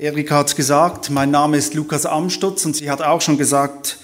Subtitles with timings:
[0.00, 3.98] Erika hat es gesagt, mein Name ist Lukas Amstutz und sie hat auch schon gesagt,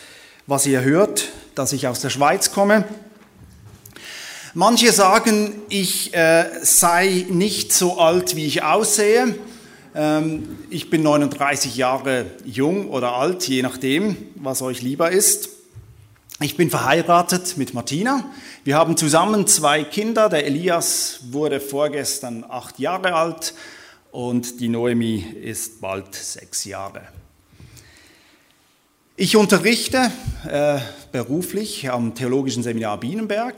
[0.49, 2.85] was ihr hört, dass ich aus der Schweiz komme.
[4.55, 9.37] Manche sagen, ich äh, sei nicht so alt, wie ich aussehe.
[9.95, 15.49] Ähm, ich bin 39 Jahre jung oder alt, je nachdem, was euch lieber ist.
[16.41, 18.25] Ich bin verheiratet mit Martina.
[18.65, 20.29] Wir haben zusammen zwei Kinder.
[20.29, 23.55] Der Elias wurde vorgestern acht Jahre alt
[24.15, 27.03] und die Noemi ist bald sechs Jahre.
[29.17, 30.13] Ich unterrichte
[30.49, 30.79] äh,
[31.11, 33.57] beruflich am Theologischen Seminar Bienenberg,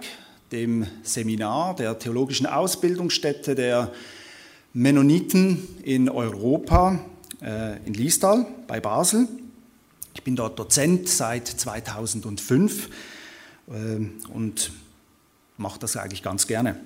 [0.53, 3.93] dem Seminar der theologischen Ausbildungsstätte der
[4.73, 7.01] Mennoniten in Europa,
[7.43, 9.29] äh, in Liestal bei Basel.
[10.15, 12.89] Ich bin dort Dozent seit 2005
[13.69, 13.73] äh,
[14.33, 14.73] und
[15.59, 16.81] mache das eigentlich ganz gerne.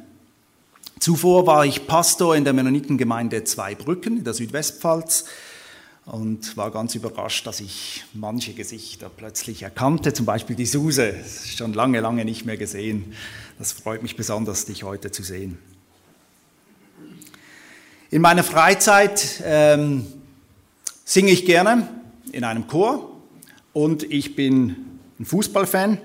[1.01, 5.25] Zuvor war ich Pastor in der Mennonitengemeinde Zweibrücken in der Südwestpfalz
[6.05, 11.15] und war ganz überrascht, dass ich manche Gesichter plötzlich erkannte, zum Beispiel die Suse,
[11.57, 13.15] schon lange, lange nicht mehr gesehen.
[13.59, 15.57] Das freut mich besonders, dich heute zu sehen.
[18.11, 20.07] In meiner Freizeit ähm,
[21.07, 21.89] singe ich gerne
[22.31, 23.11] in einem Chor
[23.73, 24.77] und ich bin
[25.19, 25.97] ein Fußballfan.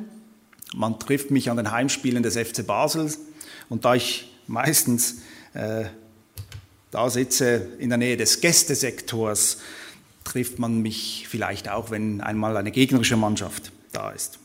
[0.74, 3.14] Man trifft mich an den Heimspielen des FC Basel
[3.68, 5.18] und da ich meistens
[5.54, 5.86] äh,
[6.92, 9.58] da sitze in der Nähe des Gästesektors,
[10.24, 14.40] trifft man mich vielleicht auch, wenn einmal eine gegnerische Mannschaft da ist.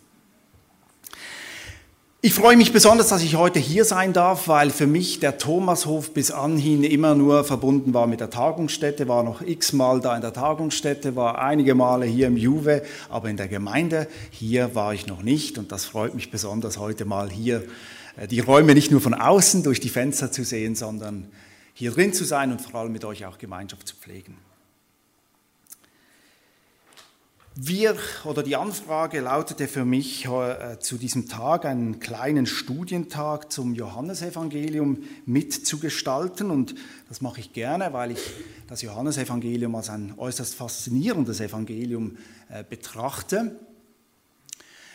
[2.23, 6.12] Ich freue mich besonders, dass ich heute hier sein darf, weil für mich der Thomashof
[6.12, 10.35] bis anhin immer nur verbunden war mit der Tagungsstätte, war noch x-mal da in der
[10.35, 15.23] Tagungsstätte, war einige Male hier im Juve, aber in der Gemeinde hier war ich noch
[15.23, 17.62] nicht und das freut mich besonders heute mal hier
[18.30, 21.30] die Räume nicht nur von außen durch die Fenster zu sehen, sondern
[21.75, 24.36] hier drin zu sein und vor allem mit euch auch Gemeinschaft zu pflegen.
[27.56, 33.74] Wir oder die Anfrage lautete für mich äh, zu diesem Tag einen kleinen Studientag zum
[33.74, 36.74] Johannesevangelium mitzugestalten und
[37.08, 38.20] das mache ich gerne, weil ich
[38.68, 42.17] das Johannesevangelium als ein äußerst faszinierendes Evangelium
[42.48, 43.58] äh, betrachte.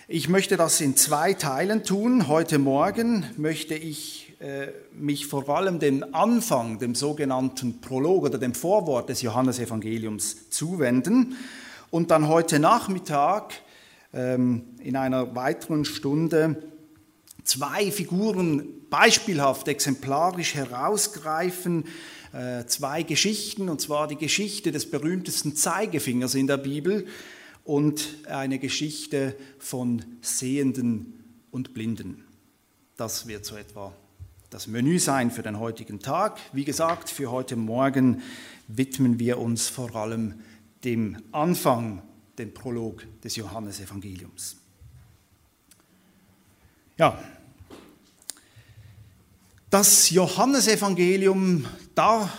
[0.07, 2.27] Ich möchte das in zwei Teilen tun.
[2.27, 8.53] Heute Morgen möchte ich äh, mich vor allem dem Anfang, dem sogenannten Prolog oder dem
[8.53, 11.38] Vorwort des Johannesevangeliums zuwenden
[11.89, 13.55] und dann heute Nachmittag
[14.13, 16.61] ähm, in einer weiteren Stunde
[17.43, 21.85] zwei Figuren beispielhaft, exemplarisch herausgreifen,
[22.31, 27.07] äh, zwei Geschichten, und zwar die Geschichte des berühmtesten Zeigefingers in der Bibel
[27.66, 32.24] und eine Geschichte von Sehenden und Blinden.
[32.96, 33.94] Das wird so etwa
[34.52, 36.40] das Menü sein für den heutigen Tag.
[36.53, 38.22] Wie gesagt, für heute Morgen
[38.68, 40.36] widmen wir uns vor allem
[40.86, 42.02] dem Anfang,
[42.38, 44.58] dem Prolog des Johannesevangeliums.
[46.97, 47.22] Ja,
[49.72, 51.66] das Johannesevangelium,
[51.96, 52.32] da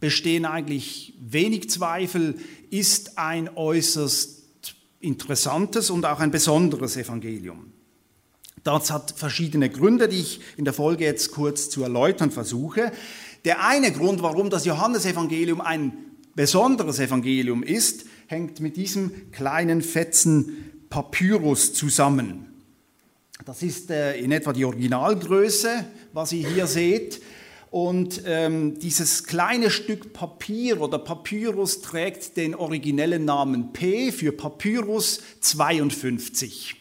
[0.00, 2.38] bestehen eigentlich wenig Zweifel,
[2.70, 4.37] ist ein äußerst
[5.00, 7.72] interessantes und auch ein besonderes Evangelium.
[8.64, 12.92] Das hat verschiedene Gründe, die ich in der Folge jetzt kurz zu erläutern versuche.
[13.44, 15.92] Der eine Grund, warum das Johannesevangelium ein
[16.34, 22.46] besonderes Evangelium ist, hängt mit diesem kleinen Fetzen Papyrus zusammen.
[23.44, 27.22] Das ist äh, in etwa die Originalgröße, was ihr hier seht.
[27.70, 35.20] Und ähm, dieses kleine Stück Papier oder Papyrus trägt den originellen Namen P für Papyrus
[35.40, 36.76] 52.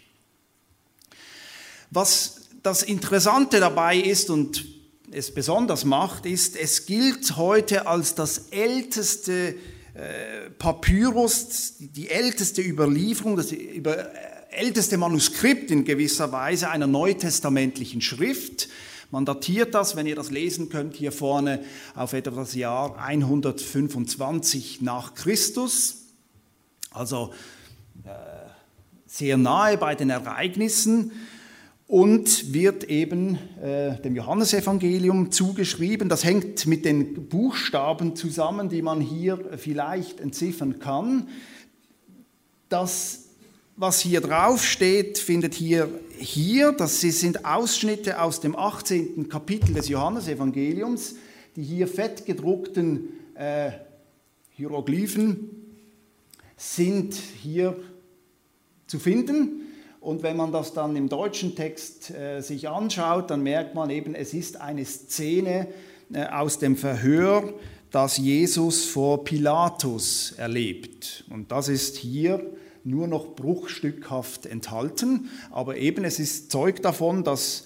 [1.92, 4.66] Was das Interessante dabei ist und
[5.12, 9.56] es besonders macht, ist, es gilt heute als das älteste
[9.94, 18.02] äh, Papyrus, die älteste Überlieferung, das über, äh, älteste Manuskript in gewisser Weise einer neutestamentlichen
[18.02, 18.70] Schrift.
[19.10, 21.64] Man datiert das, wenn ihr das lesen könnt, hier vorne
[21.96, 26.08] auf etwa das Jahr 125 nach Christus,
[26.92, 27.32] also
[28.04, 28.10] äh,
[29.06, 31.14] sehr nahe bei den Ereignissen
[31.88, 36.10] und wird eben äh, dem Johannesevangelium zugeschrieben.
[36.10, 41.30] Das hängt mit den Buchstaben zusammen, die man hier vielleicht entziffern kann.
[42.68, 43.28] Das
[43.78, 45.88] was hier drauf steht, findet hier
[46.20, 46.72] hier.
[46.72, 49.30] Das sind Ausschnitte aus dem 18.
[49.30, 51.16] Kapitel des Johannesevangeliums.
[51.56, 53.72] Die hier fett gedruckten äh,
[54.52, 55.50] Hieroglyphen
[56.56, 57.76] sind hier
[58.88, 59.62] zu finden.
[60.00, 64.16] Und wenn man das dann im deutschen Text äh, sich anschaut, dann merkt man eben,
[64.16, 65.68] es ist eine Szene
[66.14, 67.54] äh, aus dem Verhör
[67.92, 71.26] das Jesus vor Pilatus erlebt.
[71.30, 72.46] Und das ist hier
[72.88, 77.66] nur noch bruchstückhaft enthalten, aber eben es ist Zeug davon, dass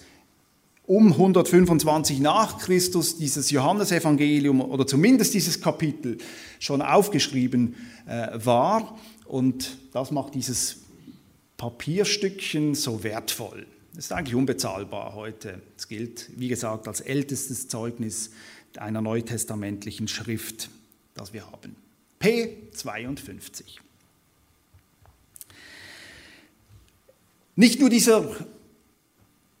[0.84, 6.18] um 125 nach Christus dieses Johannesevangelium oder zumindest dieses Kapitel
[6.58, 7.76] schon aufgeschrieben
[8.06, 10.78] äh, war und das macht dieses
[11.56, 13.66] Papierstückchen so wertvoll.
[13.94, 15.60] Das ist eigentlich unbezahlbar heute.
[15.76, 18.30] Es gilt, wie gesagt, als ältestes Zeugnis
[18.78, 20.70] einer neutestamentlichen Schrift,
[21.14, 21.76] das wir haben.
[22.20, 23.78] P52.
[27.54, 28.24] Nicht nur dieser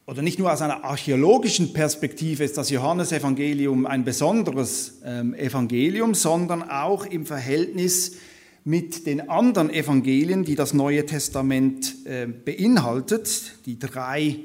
[0.06, 6.68] oder nicht nur aus einer archäologischen Perspektive ist das Johannesevangelium ein besonderes ähm, Evangelium, sondern
[6.68, 8.16] auch im Verhältnis
[8.64, 14.40] mit den anderen Evangelien, die das Neue Testament äh, beinhaltet, die drei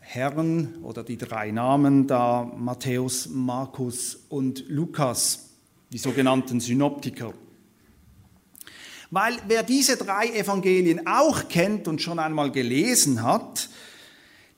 [0.00, 5.50] Herren oder die drei Namen da, Matthäus, Markus und Lukas,
[5.92, 7.34] die sogenannten Synoptiker.
[9.14, 13.68] Weil wer diese drei Evangelien auch kennt und schon einmal gelesen hat,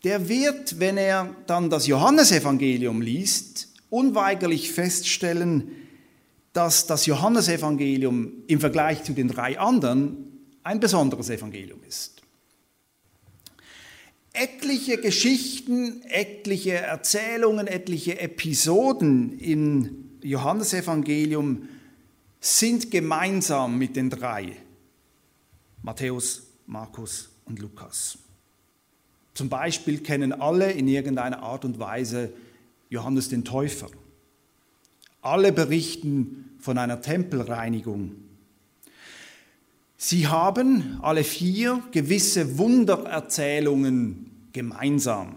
[0.03, 5.73] der wird, wenn er dann das Johannesevangelium liest, unweigerlich feststellen,
[6.55, 12.23] dass das Johannesevangelium im Vergleich zu den drei anderen ein besonderes Evangelium ist.
[14.33, 21.69] Etliche Geschichten, etliche Erzählungen, etliche Episoden im Johannesevangelium
[22.47, 24.57] sind gemeinsam mit den drei,
[25.83, 28.19] Matthäus, Markus und Lukas.
[29.35, 32.33] Zum Beispiel kennen alle in irgendeiner Art und Weise
[32.89, 33.89] Johannes den Täufer.
[35.23, 38.13] Alle berichten von einer Tempelreinigung.
[39.97, 45.35] Sie haben alle vier gewisse Wundererzählungen gemeinsam.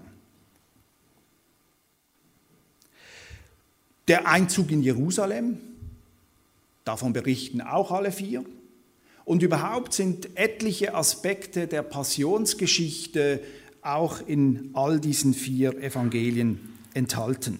[4.07, 5.57] Der Einzug in Jerusalem,
[6.89, 8.43] davon berichten auch alle vier.
[9.23, 13.41] Und überhaupt sind etliche Aspekte der Passionsgeschichte
[13.83, 17.59] auch in all diesen vier Evangelien enthalten.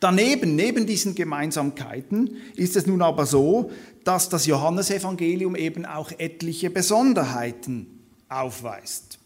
[0.00, 3.70] Daneben, neben diesen Gemeinsamkeiten, ist es nun aber so,
[4.04, 7.86] dass das Johannesevangelium eben auch etliche Besonderheiten
[8.30, 9.18] aufweist.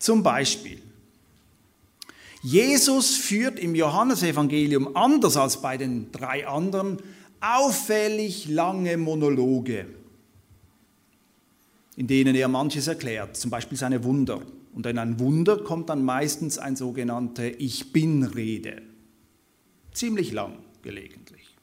[0.00, 0.82] Zum Beispiel,
[2.42, 6.98] Jesus führt im Johannesevangelium anders als bei den drei anderen
[7.40, 9.86] auffällig lange Monologe
[11.96, 14.42] in denen er manches erklärt, zum Beispiel seine Wunder.
[14.74, 18.82] Und in ein Wunder kommt dann meistens ein sogenannte Ich bin-Rede.
[19.92, 21.56] Ziemlich lang gelegentlich.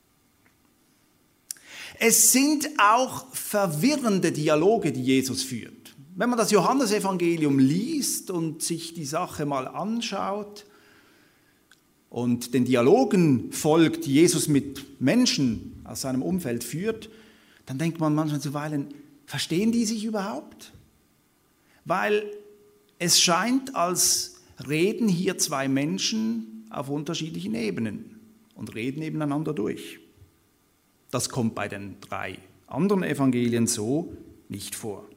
[2.00, 5.96] Es sind auch verwirrende Dialoge, die Jesus führt.
[6.16, 10.66] Wenn man das Johannesevangelium liest und sich die Sache mal anschaut
[12.14, 17.10] und den Dialogen folgt, die Jesus mit Menschen aus seinem Umfeld führt,
[17.66, 18.94] dann denkt man manchmal zuweilen,
[19.26, 20.74] Verstehen die sich überhaupt?
[21.86, 22.32] Weil
[23.00, 28.20] es scheint, als reden hier zwei Menschen auf unterschiedlichen Ebenen
[28.56, 30.00] und reden nebeneinander durch.
[31.10, 32.38] Das kommt bei den drei
[32.68, 34.16] anderen Evangelien so
[34.50, 35.08] nicht vor.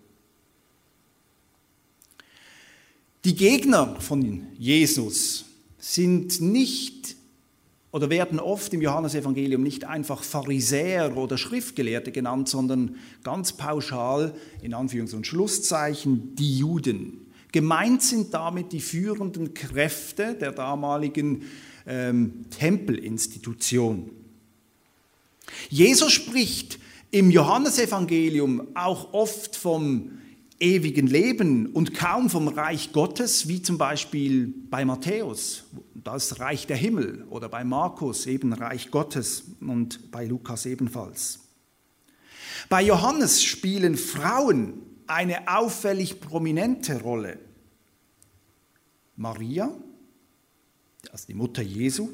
[3.24, 5.45] Die Gegner von Jesus
[5.86, 7.14] sind nicht
[7.92, 14.74] oder werden oft im Johannesevangelium nicht einfach Pharisäer oder Schriftgelehrte genannt, sondern ganz pauschal in
[14.74, 17.28] Anführungs- und Schlusszeichen die Juden.
[17.52, 21.44] Gemeint sind damit die führenden Kräfte der damaligen
[21.86, 24.10] ähm, Tempelinstitution.
[25.70, 26.80] Jesus spricht
[27.12, 30.15] im Johannesevangelium auch oft vom
[30.58, 36.76] ewigen Leben und kaum vom Reich Gottes, wie zum Beispiel bei Matthäus, das Reich der
[36.76, 41.40] Himmel, oder bei Markus eben Reich Gottes und bei Lukas ebenfalls.
[42.68, 47.38] Bei Johannes spielen Frauen eine auffällig prominente Rolle.
[49.16, 49.72] Maria,
[51.10, 52.08] also die Mutter Jesu,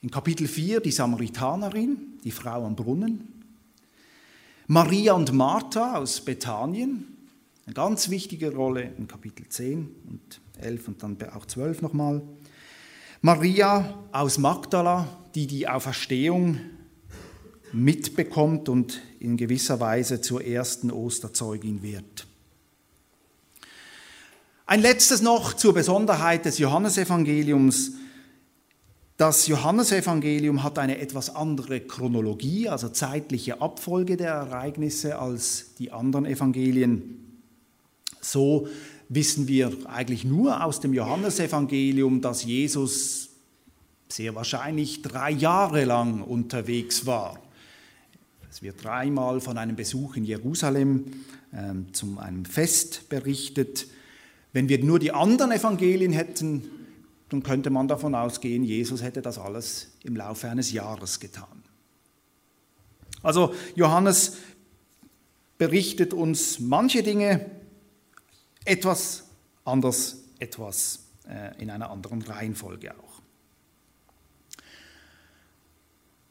[0.00, 3.37] in Kapitel 4 die Samaritanerin, die Frau am Brunnen,
[4.70, 7.16] Maria und Martha aus Bethanien,
[7.64, 12.20] eine ganz wichtige Rolle in Kapitel 10 und 11 und dann auch 12 nochmal.
[13.22, 16.60] Maria aus Magdala, die die Auferstehung
[17.72, 22.26] mitbekommt und in gewisser Weise zur ersten Osterzeugin wird.
[24.66, 27.92] Ein letztes noch zur Besonderheit des Johannesevangeliums.
[29.18, 36.24] Das Johannesevangelium hat eine etwas andere Chronologie, also zeitliche Abfolge der Ereignisse als die anderen
[36.24, 37.40] Evangelien.
[38.20, 38.68] So
[39.08, 43.30] wissen wir eigentlich nur aus dem Johannesevangelium, dass Jesus
[44.08, 47.40] sehr wahrscheinlich drei Jahre lang unterwegs war.
[48.48, 51.06] Es wird dreimal von einem Besuch in Jerusalem
[51.52, 53.88] ähm, zum einem Fest berichtet.
[54.52, 56.77] Wenn wir nur die anderen Evangelien hätten,
[57.28, 61.62] dann könnte man davon ausgehen, Jesus hätte das alles im Laufe eines Jahres getan.
[63.22, 64.36] Also Johannes
[65.58, 67.50] berichtet uns manche Dinge
[68.64, 69.24] etwas
[69.64, 73.22] anders, etwas äh, in einer anderen Reihenfolge auch.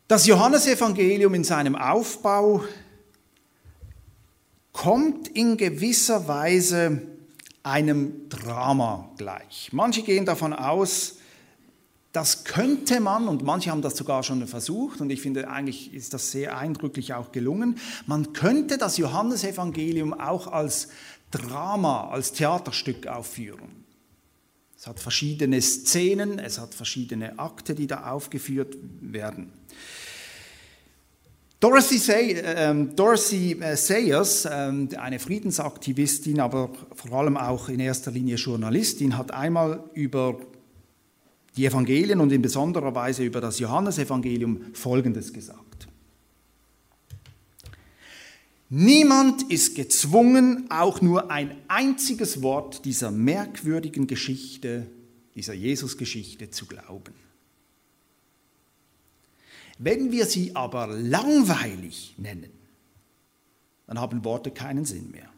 [0.08, 2.63] Das Johannesevangelium in seinem Aufbau
[4.72, 7.01] kommt in gewisser Weise
[7.68, 9.70] einem Drama gleich.
[9.72, 11.16] Manche gehen davon aus,
[12.14, 16.14] das könnte man, und manche haben das sogar schon versucht, und ich finde eigentlich ist
[16.14, 20.88] das sehr eindrücklich auch gelungen, man könnte das Johannesevangelium auch als
[21.30, 23.86] Drama, als Theaterstück aufführen.
[24.78, 29.52] Es hat verschiedene Szenen, es hat verschiedene Akte, die da aufgeführt werden.
[31.60, 38.36] Dorothy, Say, äh, Dorothy Sayers, äh, eine Friedensaktivistin, aber vor allem auch in erster Linie
[38.36, 40.40] Journalistin, hat einmal über
[41.56, 45.88] die Evangelien und in besonderer Weise über das Johannesevangelium Folgendes gesagt.
[48.70, 54.86] Niemand ist gezwungen, auch nur ein einziges Wort dieser merkwürdigen Geschichte,
[55.36, 57.14] dieser Jesusgeschichte zu glauben.
[59.78, 62.52] Wenn wir sie aber langweilig nennen,
[63.86, 65.30] dann haben Worte keinen Sinn mehr.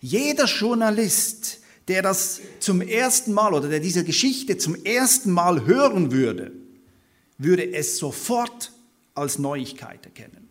[0.00, 6.12] Jeder Journalist, der das zum ersten Mal oder der diese Geschichte zum ersten Mal hören
[6.12, 6.52] würde,
[7.38, 8.72] würde es sofort
[9.14, 10.48] als Neuigkeit erkennen.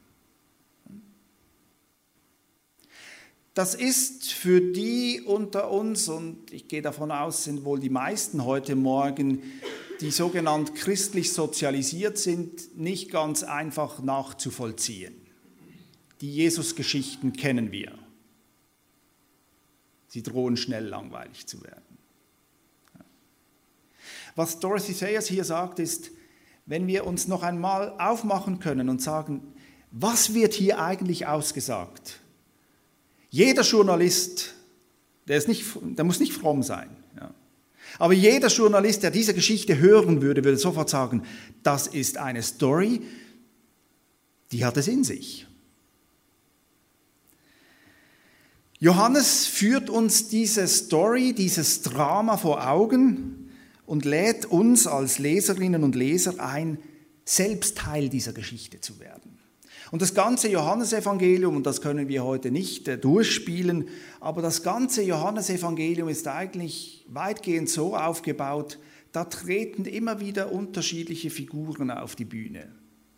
[3.54, 8.46] Das ist für die unter uns, und ich gehe davon aus, sind wohl die meisten
[8.46, 9.42] heute Morgen,
[10.02, 15.16] die sogenannt christlich sozialisiert sind, nicht ganz einfach nachzuvollziehen.
[16.22, 17.98] Die Jesus-Geschichten kennen wir.
[20.08, 21.84] Sie drohen schnell langweilig zu werden.
[24.36, 26.12] Was Dorothy Sayers hier sagt, ist,
[26.66, 29.54] wenn wir uns noch einmal aufmachen können und sagen,
[29.92, 32.20] was wird hier eigentlich ausgesagt?
[33.30, 34.56] Jeder Journalist,
[35.28, 36.90] der, ist nicht, der muss nicht fromm sein,
[38.00, 41.24] aber jeder Journalist, der diese Geschichte hören würde, würde sofort sagen,
[41.62, 43.02] das ist eine Story,
[44.52, 45.46] die hat es in sich.
[48.80, 53.52] Johannes führt uns diese Story, dieses Drama vor Augen
[53.86, 56.80] und lädt uns als Leserinnen und Leser ein,
[57.26, 59.39] selbst Teil dieser Geschichte zu werden.
[59.92, 63.88] Und das ganze Johannesevangelium, und das können wir heute nicht äh, durchspielen,
[64.20, 68.78] aber das ganze Johannesevangelium ist eigentlich weitgehend so aufgebaut,
[69.12, 72.70] da treten immer wieder unterschiedliche Figuren auf die Bühne.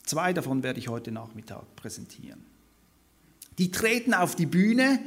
[0.06, 2.46] Zwei davon werde ich heute Nachmittag präsentieren.
[3.58, 5.00] Die treten auf die Bühne,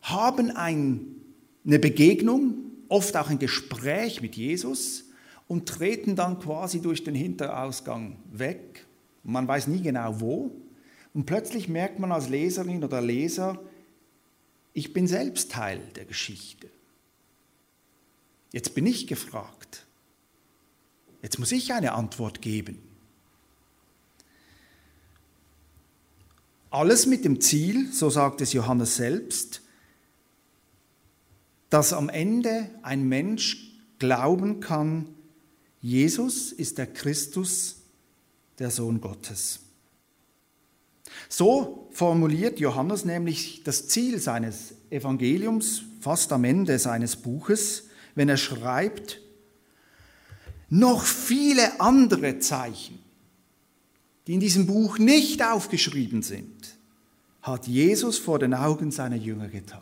[0.00, 1.16] haben ein,
[1.66, 2.54] eine Begegnung,
[2.88, 5.04] oft auch ein Gespräch mit Jesus
[5.46, 8.87] und treten dann quasi durch den Hinterausgang weg
[9.22, 10.50] man weiß nie genau wo.
[11.14, 13.60] Und plötzlich merkt man als Leserin oder Leser,
[14.72, 16.70] ich bin selbst Teil der Geschichte.
[18.52, 19.86] Jetzt bin ich gefragt.
[21.22, 22.78] Jetzt muss ich eine Antwort geben.
[26.70, 29.62] Alles mit dem Ziel, so sagt es Johannes selbst,
[31.70, 35.14] dass am Ende ein Mensch glauben kann,
[35.80, 37.77] Jesus ist der Christus,
[38.58, 39.60] der Sohn Gottes.
[41.28, 47.84] So formuliert Johannes nämlich das Ziel seines Evangeliums fast am Ende seines Buches,
[48.14, 49.20] wenn er schreibt,
[50.70, 52.98] noch viele andere Zeichen,
[54.26, 56.76] die in diesem Buch nicht aufgeschrieben sind,
[57.42, 59.80] hat Jesus vor den Augen seiner Jünger getan.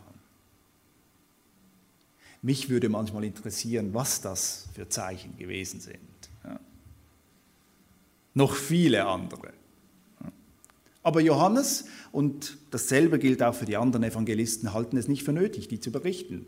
[2.41, 6.16] Mich würde manchmal interessieren, was das für Zeichen gewesen sind
[8.37, 9.51] noch viele andere.
[11.03, 15.67] Aber Johannes, und dasselbe gilt auch für die anderen Evangelisten, halten es nicht für nötig,
[15.67, 16.45] die zu berichten.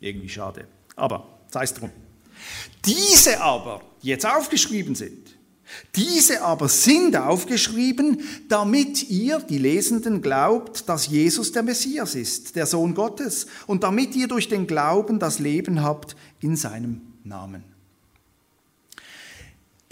[0.00, 0.66] Irgendwie schade.
[0.96, 1.90] Aber sei es drum.
[2.84, 5.36] Diese aber, die jetzt aufgeschrieben sind,
[5.96, 12.66] diese aber sind aufgeschrieben, damit ihr, die Lesenden, glaubt, dass Jesus der Messias ist, der
[12.66, 17.71] Sohn Gottes, und damit ihr durch den Glauben das Leben habt in seinem Namen.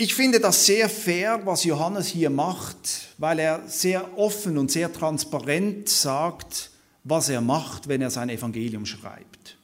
[0.00, 4.90] Ich finde das sehr fair, was Johannes hier macht, weil er sehr offen und sehr
[4.90, 6.70] transparent sagt,
[7.04, 9.58] was er macht, wenn er sein Evangelium schreibt.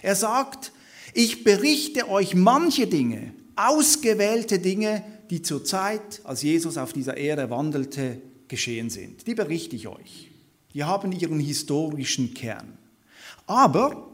[0.00, 0.70] Er sagt,
[1.14, 7.50] Ich berichte euch manche Dinge, ausgewählte Dinge, die zur Zeit, als Jesus auf dieser Erde
[7.50, 9.26] wandelte, geschehen sind.
[9.26, 10.30] Die berichte ich euch.
[10.74, 12.78] Die haben ihren historischen Kern.
[13.48, 14.11] Aber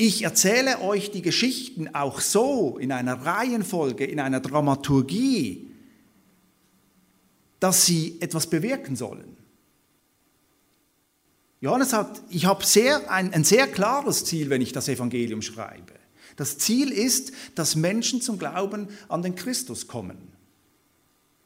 [0.00, 5.70] ich erzähle euch die Geschichten auch so in einer Reihenfolge, in einer Dramaturgie,
[7.60, 9.36] dass sie etwas bewirken sollen.
[11.60, 15.92] Johannes hat, ich habe sehr, ein, ein sehr klares Ziel, wenn ich das Evangelium schreibe.
[16.36, 20.16] Das Ziel ist, dass Menschen zum Glauben an den Christus kommen.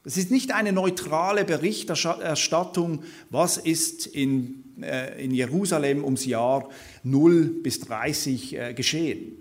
[0.05, 6.69] Es ist nicht eine neutrale Berichterstattung, was ist in, in Jerusalem ums Jahr
[7.03, 9.37] 0 bis 30 äh, geschehen,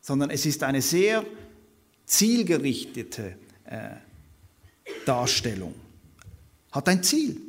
[0.00, 1.24] sondern es ist eine sehr
[2.06, 3.90] zielgerichtete äh,
[5.04, 5.74] Darstellung.
[6.72, 7.40] Hat ein Ziel,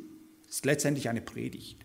[0.48, 1.78] ist letztendlich eine Predigt.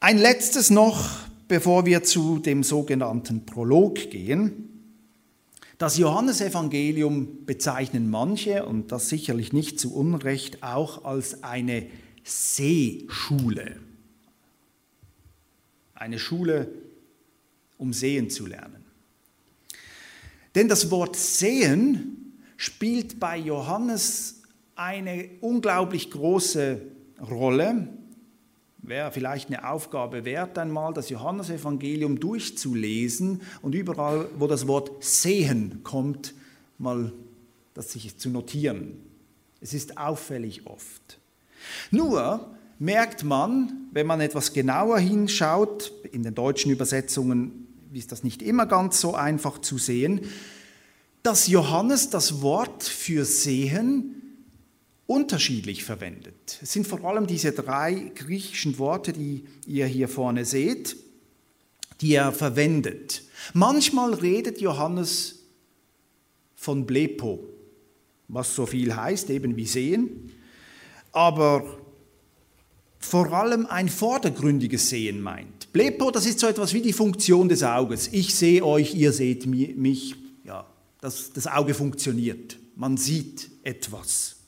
[0.00, 4.69] Ein letztes noch, bevor wir zu dem sogenannten Prolog gehen.
[5.80, 11.86] Das Johannesevangelium bezeichnen manche, und das sicherlich nicht zu Unrecht, auch als eine
[12.22, 13.80] Sehschule.
[15.94, 16.70] Eine Schule,
[17.78, 18.84] um sehen zu lernen.
[20.54, 24.42] Denn das Wort sehen spielt bei Johannes
[24.74, 26.82] eine unglaublich große
[27.22, 27.88] Rolle
[28.82, 35.80] wäre vielleicht eine Aufgabe wert, einmal das Johannesevangelium durchzulesen und überall, wo das Wort sehen
[35.82, 36.34] kommt,
[36.78, 37.12] mal
[37.74, 38.96] das sich zu notieren.
[39.60, 41.18] Es ist auffällig oft.
[41.90, 48.42] Nur merkt man, wenn man etwas genauer hinschaut, in den deutschen Übersetzungen ist das nicht
[48.42, 50.22] immer ganz so einfach zu sehen,
[51.22, 54.29] dass Johannes das Wort für sehen
[55.10, 56.60] unterschiedlich verwendet.
[56.62, 60.96] Es sind vor allem diese drei griechischen Worte, die ihr hier vorne seht,
[62.00, 63.24] die er verwendet.
[63.52, 65.40] Manchmal redet Johannes
[66.54, 67.42] von Blepo,
[68.28, 70.30] was so viel heißt, eben wie sehen,
[71.10, 71.64] aber
[73.00, 75.72] vor allem ein vordergründiges Sehen meint.
[75.72, 78.10] Blepo, das ist so etwas wie die Funktion des Auges.
[78.12, 80.14] Ich sehe euch, ihr seht mich.
[80.44, 80.66] Ja,
[81.00, 82.58] das, das Auge funktioniert.
[82.76, 84.39] Man sieht etwas.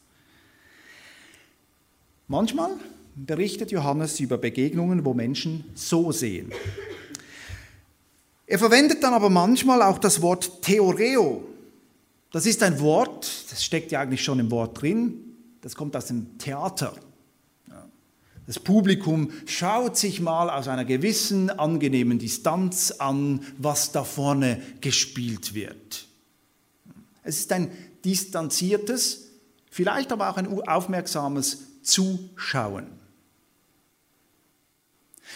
[2.33, 2.71] Manchmal
[3.14, 6.51] berichtet Johannes über Begegnungen, wo Menschen so sehen.
[8.47, 11.45] Er verwendet dann aber manchmal auch das Wort Theoreo.
[12.31, 15.12] Das ist ein Wort, das steckt ja eigentlich schon im Wort drin,
[15.61, 16.95] das kommt aus dem Theater.
[18.47, 25.53] Das Publikum schaut sich mal aus einer gewissen angenehmen Distanz an, was da vorne gespielt
[25.53, 26.07] wird.
[27.25, 27.71] Es ist ein
[28.07, 29.33] distanziertes,
[29.71, 32.87] vielleicht aber auch ein aufmerksames zuschauen.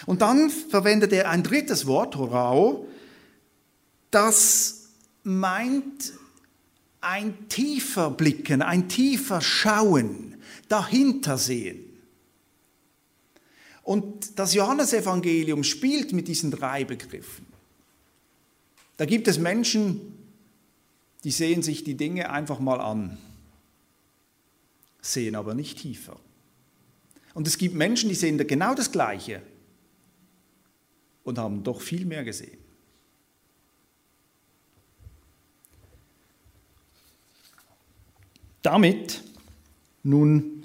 [0.04, 2.86] Und dann verwendet er ein drittes Wort, Horao,
[4.10, 4.88] das
[5.22, 6.12] meint
[7.00, 10.36] ein tiefer Blicken, ein tiefer Schauen,
[10.68, 11.84] dahinter sehen.
[13.82, 17.46] Und das Johannesevangelium spielt mit diesen drei Begriffen.
[18.96, 20.00] Da gibt es Menschen,
[21.22, 23.18] die sehen sich die Dinge einfach mal an,
[25.00, 26.18] sehen aber nicht tiefer.
[27.36, 29.42] Und es gibt Menschen, die sehen genau das Gleiche
[31.22, 32.56] und haben doch viel mehr gesehen.
[38.62, 39.22] Damit
[40.02, 40.62] nun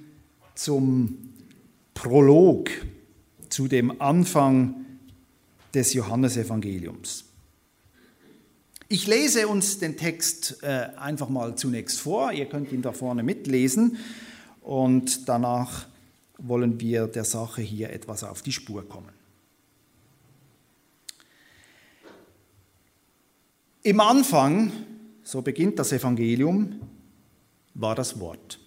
[0.55, 1.33] zum
[1.93, 2.69] Prolog,
[3.49, 4.85] zu dem Anfang
[5.73, 7.25] des Johannesevangeliums.
[8.87, 12.31] Ich lese uns den Text äh, einfach mal zunächst vor.
[12.31, 13.97] Ihr könnt ihn da vorne mitlesen
[14.61, 15.90] und danach
[16.41, 19.11] wollen wir der Sache hier etwas auf die Spur kommen.
[23.83, 24.71] Im Anfang,
[25.23, 26.81] so beginnt das Evangelium,
[27.73, 28.59] war das Wort.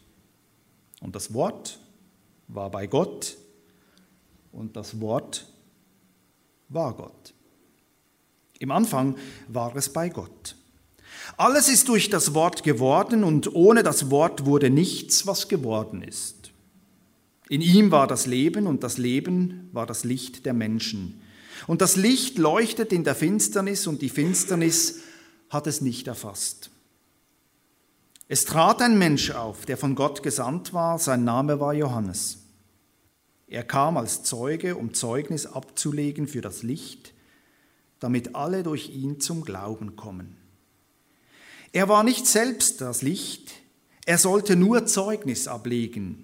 [1.01, 1.79] Und das Wort
[2.49, 3.37] war bei Gott
[4.53, 5.47] und das Wort
[6.69, 7.35] war Gott.
[8.59, 9.17] Im Anfang
[9.49, 10.57] war es bei Gott.
[11.37, 16.44] Alles ist durch das Wort geworden und ohne das Wort wurde nichts, was geworden ist.
[17.49, 21.21] In ihm war das Leben und das Leben war das Licht der Menschen.
[21.67, 25.01] Und das Licht leuchtet in der Finsternis und die Finsternis
[25.51, 26.71] hat es nicht erfasst.
[28.29, 32.39] Es trat ein Mensch auf, der von Gott gesandt war, sein Name war Johannes.
[33.47, 37.13] Er kam als Zeuge, um Zeugnis abzulegen für das Licht,
[38.01, 40.37] damit alle durch ihn zum Glauben kommen.
[41.73, 43.53] Er war nicht selbst das Licht,
[44.07, 46.24] er sollte nur Zeugnis ablegen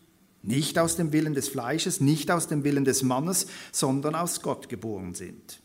[0.43, 4.69] nicht aus dem Willen des Fleisches, nicht aus dem Willen des Mannes, sondern aus Gott
[4.69, 5.61] geboren sind.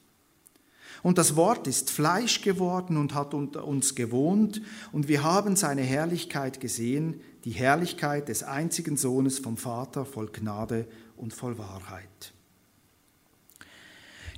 [1.03, 4.61] Und das Wort ist Fleisch geworden und hat unter uns gewohnt,
[4.93, 10.87] und wir haben seine Herrlichkeit gesehen, die Herrlichkeit des einzigen Sohnes vom Vater voll Gnade
[11.17, 12.33] und voll Wahrheit.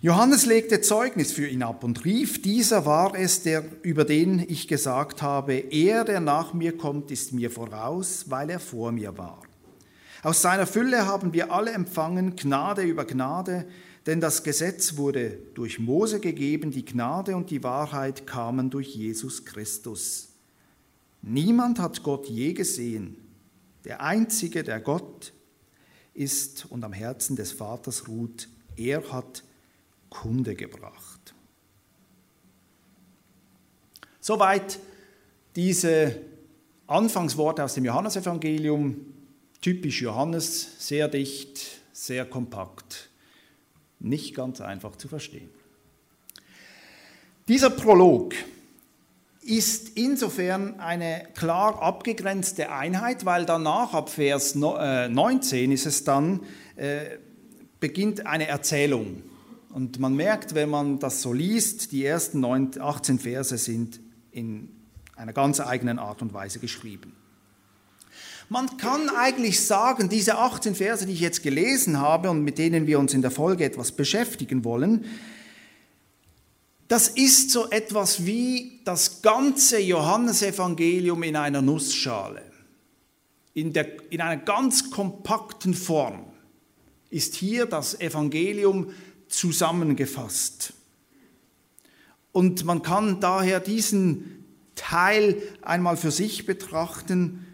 [0.01, 4.69] Johannes legte Zeugnis für ihn ab und rief, dieser war es, der, über den ich
[4.69, 9.43] gesagt habe, er, der nach mir kommt, ist mir voraus, weil er vor mir war.
[10.23, 13.67] Aus seiner Fülle haben wir alle empfangen, Gnade über Gnade,
[14.07, 19.45] denn das Gesetz wurde durch Mose gegeben, die Gnade und die Wahrheit kamen durch Jesus
[19.45, 20.31] Christus.
[21.23, 23.17] Niemand hat Gott je gesehen.
[23.85, 25.33] Der Einzige, der Gott
[26.15, 29.45] ist und am Herzen des Vaters ruht, er hat
[30.11, 31.35] Kunde gebracht.
[34.21, 34.79] Soweit
[35.55, 36.21] diese
[36.87, 38.97] Anfangsworte aus dem Johannesevangelium,
[39.61, 41.61] typisch Johannes, sehr dicht,
[41.93, 43.09] sehr kompakt
[44.01, 45.49] nicht ganz einfach zu verstehen.
[47.49, 48.35] Dieser Prolog
[49.41, 56.41] ist insofern eine klar abgegrenzte Einheit, weil danach ab Vers 19 äh, ist es dann,
[56.77, 57.17] äh,
[57.81, 59.23] beginnt eine Erzählung.
[59.71, 64.01] Und man merkt, wenn man das so liest, die ersten 18 Verse sind
[64.33, 64.69] in
[65.17, 67.15] einer ganz eigenen Art und Weise geschrieben.
[68.51, 72.87] Man kann eigentlich sagen, diese 18 Verse, die ich jetzt gelesen habe und mit denen
[72.87, 75.05] wir uns in der Folge etwas beschäftigen wollen,
[76.89, 82.43] das ist so etwas wie das ganze Johannesevangelium in einer Nussschale.
[83.53, 86.25] In, der, in einer ganz kompakten Form
[87.11, 88.93] ist hier das Evangelium
[89.29, 90.73] zusammengefasst.
[92.33, 97.45] Und man kann daher diesen Teil einmal für sich betrachten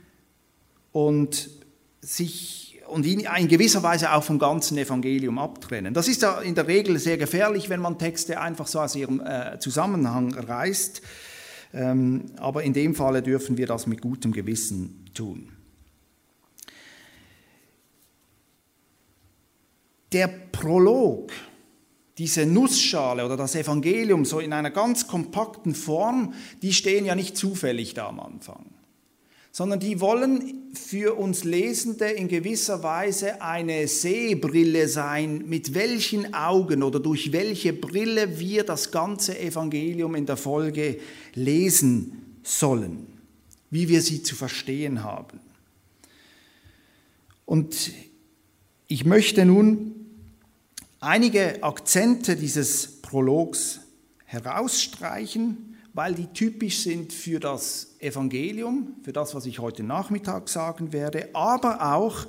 [0.95, 1.51] und
[2.01, 5.93] sich und ihn in gewisser Weise auch vom ganzen Evangelium abtrennen.
[5.93, 9.21] Das ist ja in der Regel sehr gefährlich, wenn man Texte einfach so aus ihrem
[9.21, 11.03] äh, Zusammenhang reißt.
[11.73, 15.49] Ähm, aber in dem Falle dürfen wir das mit gutem Gewissen tun.
[20.13, 21.33] Der Prolog,
[22.19, 27.37] diese Nussschale oder das Evangelium so in einer ganz kompakten Form, die stehen ja nicht
[27.37, 28.74] zufällig da am Anfang
[29.55, 36.83] sondern die wollen für uns Lesende in gewisser Weise eine Sehbrille sein, mit welchen Augen
[36.83, 40.99] oder durch welche Brille wir das ganze Evangelium in der Folge
[41.35, 43.07] lesen sollen,
[43.71, 45.39] wie wir sie zu verstehen haben.
[47.47, 47.93] Und
[48.89, 49.95] ich möchte nun
[50.99, 53.83] einige Akzente dieses Prologs
[54.25, 60.93] herausstreichen weil die typisch sind für das Evangelium, für das, was ich heute Nachmittag sagen
[60.93, 62.27] werde, aber auch,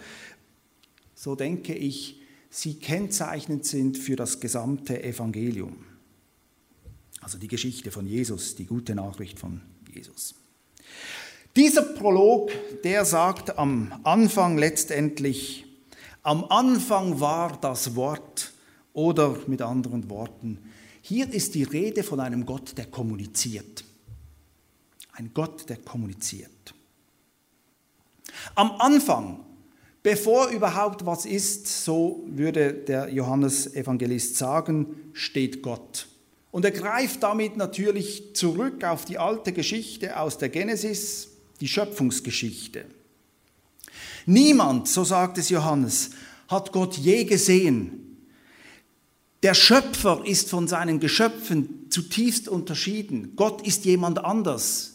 [1.16, 5.84] so denke ich, sie kennzeichnend sind für das gesamte Evangelium.
[7.22, 10.36] Also die Geschichte von Jesus, die gute Nachricht von Jesus.
[11.56, 12.52] Dieser Prolog,
[12.84, 15.66] der sagt am Anfang letztendlich,
[16.22, 18.54] am Anfang war das Wort
[18.94, 20.60] oder mit anderen Worten,
[21.08, 23.84] hier ist die Rede von einem Gott, der kommuniziert.
[25.12, 26.74] Ein Gott, der kommuniziert.
[28.56, 29.46] Am Anfang,
[30.02, 36.08] bevor überhaupt was ist, so würde der Johannes-Evangelist sagen, steht Gott.
[36.50, 41.28] Und er greift damit natürlich zurück auf die alte Geschichte aus der Genesis,
[41.62, 42.86] die Schöpfungsgeschichte.
[44.26, 46.10] Niemand, so sagt es Johannes,
[46.48, 48.05] hat Gott je gesehen.
[49.46, 53.34] Der Schöpfer ist von seinen Geschöpfen zutiefst unterschieden.
[53.36, 54.94] Gott ist jemand anders.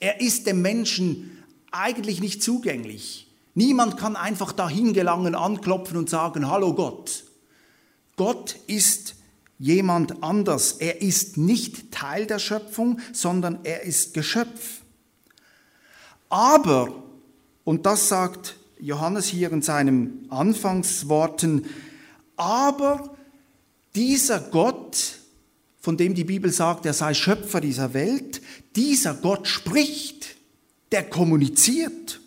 [0.00, 3.28] Er ist dem Menschen eigentlich nicht zugänglich.
[3.54, 7.22] Niemand kann einfach dahin gelangen, anklopfen und sagen, hallo Gott.
[8.16, 9.14] Gott ist
[9.60, 10.72] jemand anders.
[10.72, 14.80] Er ist nicht Teil der Schöpfung, sondern er ist Geschöpf.
[16.28, 17.04] Aber,
[17.62, 21.66] und das sagt Johannes hier in seinen Anfangsworten,
[22.36, 23.12] aber
[23.94, 25.18] dieser Gott,
[25.80, 28.40] von dem die Bibel sagt, er sei Schöpfer dieser Welt,
[28.76, 30.36] dieser Gott spricht,
[30.92, 32.20] der kommuniziert.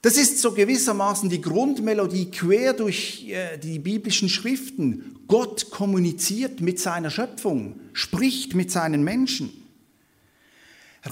[0.00, 5.16] Das ist so gewissermaßen die Grundmelodie quer durch äh, die biblischen Schriften.
[5.28, 9.50] Gott kommuniziert mit seiner Schöpfung, spricht mit seinen Menschen.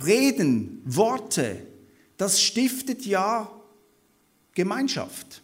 [0.05, 1.67] Reden, Worte,
[2.17, 3.51] das stiftet ja
[4.55, 5.43] Gemeinschaft.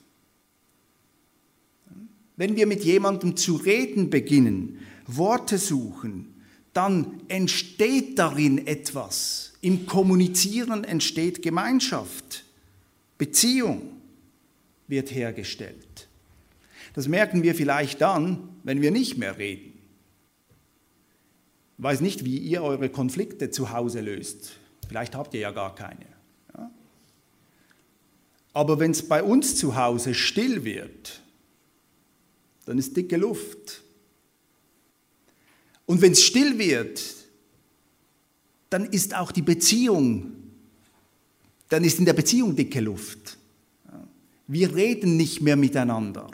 [2.36, 6.34] Wenn wir mit jemandem zu reden beginnen, Worte suchen,
[6.72, 9.54] dann entsteht darin etwas.
[9.62, 12.44] Im Kommunizieren entsteht Gemeinschaft.
[13.16, 13.92] Beziehung
[14.86, 16.08] wird hergestellt.
[16.92, 19.72] Das merken wir vielleicht dann, wenn wir nicht mehr reden.
[21.78, 24.52] Ich weiß nicht, wie ihr eure Konflikte zu Hause löst.
[24.88, 26.06] Vielleicht habt ihr ja gar keine.
[28.52, 31.20] Aber wenn es bei uns zu Hause still wird,
[32.66, 33.82] dann ist dicke Luft.
[35.86, 37.02] Und wenn es still wird,
[38.68, 40.36] dann ist auch die Beziehung
[41.68, 43.38] dann ist in der Beziehung dicke Luft.
[44.46, 46.30] Wir reden nicht mehr miteinander.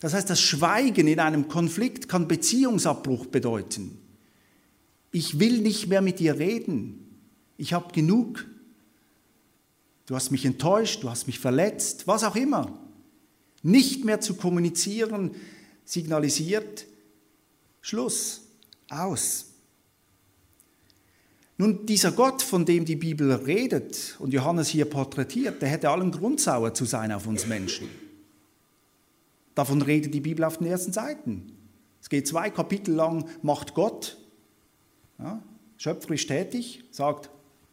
[0.00, 3.98] Das heißt, das Schweigen in einem Konflikt kann Beziehungsabbruch bedeuten.
[5.12, 7.06] Ich will nicht mehr mit dir reden.
[7.56, 8.46] Ich habe genug.
[10.06, 12.78] Du hast mich enttäuscht, du hast mich verletzt, was auch immer.
[13.62, 15.34] Nicht mehr zu kommunizieren
[15.84, 16.86] signalisiert
[17.80, 18.42] Schluss,
[18.90, 19.46] aus.
[21.56, 26.10] Nun, dieser Gott, von dem die Bibel redet und Johannes hier porträtiert, der hätte allen
[26.10, 27.88] Grund sauer zu sein auf uns Menschen.
[29.54, 31.52] Davon redet die Bibel auf den ersten Seiten.
[32.00, 34.16] Es geht zwei Kapitel lang, macht Gott,
[35.18, 35.42] ja,
[35.76, 37.30] schöpferisch tätig, sagt,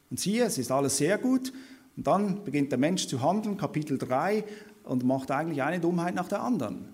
[0.10, 1.54] und siehe, es ist alles sehr gut.
[1.96, 4.44] Und dann beginnt der Mensch zu handeln, Kapitel 3,
[4.88, 6.90] und macht eigentlich eine Dummheit nach der anderen.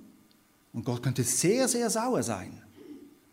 [0.74, 2.62] Und Gott könnte sehr, sehr sauer sein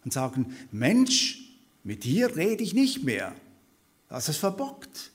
[0.05, 3.35] und sagen, Mensch, mit dir rede ich nicht mehr.
[4.09, 5.13] Das ist verbockt.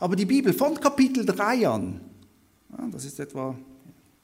[0.00, 2.00] Aber die Bibel von Kapitel 3 an,
[2.90, 3.56] das ist etwa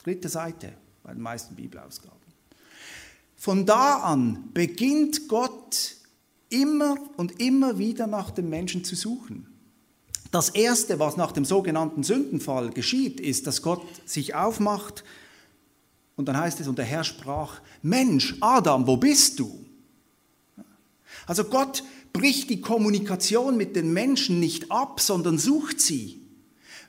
[0.03, 2.19] dritte Seite bei den meisten Bibelausgaben,
[3.37, 5.97] von da an beginnt Gott
[6.51, 9.50] immer und immer wieder nach dem Menschen zu suchen.
[10.31, 15.05] Das Erste, was nach dem sogenannten Sündenfall geschieht, ist, dass Gott sich aufmacht
[16.21, 19.65] und dann heißt es, und der Herr sprach, Mensch, Adam, wo bist du?
[21.27, 26.21] Also Gott bricht die Kommunikation mit den Menschen nicht ab, sondern sucht sie,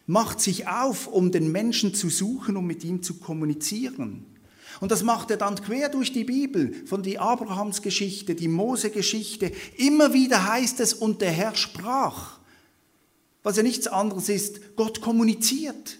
[0.06, 4.26] macht sich auf, um den Menschen zu suchen, um mit ihm zu kommunizieren.
[4.82, 9.54] Und das macht er dann quer durch die Bibel, von die Abrahamsgeschichte, die Mose-Geschichte.
[9.78, 12.41] Immer wieder heißt es, und der Herr sprach.
[13.44, 15.98] Was ja nichts anderes ist, Gott kommuniziert.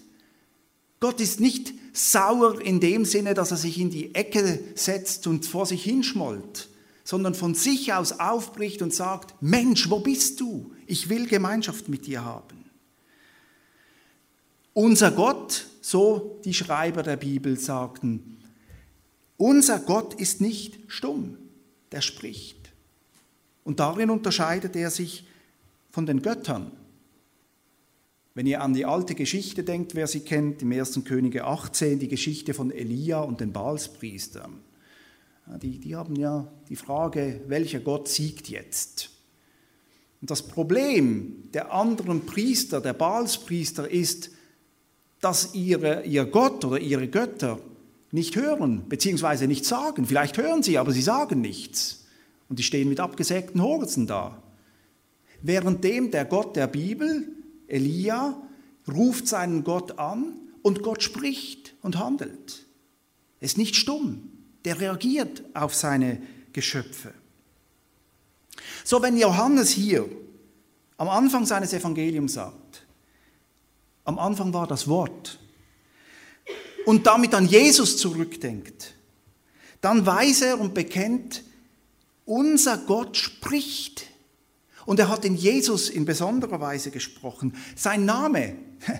[1.00, 5.44] Gott ist nicht sauer in dem Sinne, dass er sich in die Ecke setzt und
[5.44, 6.68] vor sich hinschmollt,
[7.04, 10.72] sondern von sich aus aufbricht und sagt, Mensch, wo bist du?
[10.86, 12.64] Ich will Gemeinschaft mit dir haben.
[14.74, 18.38] Unser Gott, so die Schreiber der Bibel sagten,
[19.36, 21.36] unser Gott ist nicht stumm,
[21.90, 22.72] der spricht.
[23.64, 25.26] Und darin unterscheidet er sich
[25.90, 26.70] von den Göttern.
[28.34, 31.00] Wenn ihr an die alte Geschichte denkt, wer sie kennt, im 1.
[31.04, 34.60] Könige 18, die Geschichte von Elia und den Baalspriestern.
[35.60, 39.10] Die, die haben ja die Frage, welcher Gott siegt jetzt?
[40.22, 44.30] Und das Problem der anderen Priester, der Baalspriester, ist,
[45.20, 47.58] dass ihre, ihr Gott oder ihre Götter
[48.12, 50.06] nicht hören, beziehungsweise nicht sagen.
[50.06, 52.06] Vielleicht hören sie, aber sie sagen nichts.
[52.48, 54.42] Und die stehen mit abgesägten Hosen da.
[55.42, 57.26] Währenddem der Gott der Bibel,
[57.66, 58.40] Elia,
[58.88, 62.66] ruft seinen Gott an und Gott spricht und handelt.
[63.40, 64.32] Er ist nicht stumm
[64.64, 66.22] der reagiert auf seine
[66.52, 67.12] Geschöpfe.
[68.84, 70.08] So, wenn Johannes hier
[70.96, 72.86] am Anfang seines Evangeliums sagt,
[74.04, 75.38] am Anfang war das Wort,
[76.84, 78.94] und damit an Jesus zurückdenkt,
[79.80, 81.44] dann weiß er und bekennt,
[82.24, 84.06] unser Gott spricht.
[84.86, 87.54] Und er hat in Jesus in besonderer Weise gesprochen.
[87.76, 88.56] Sein Name,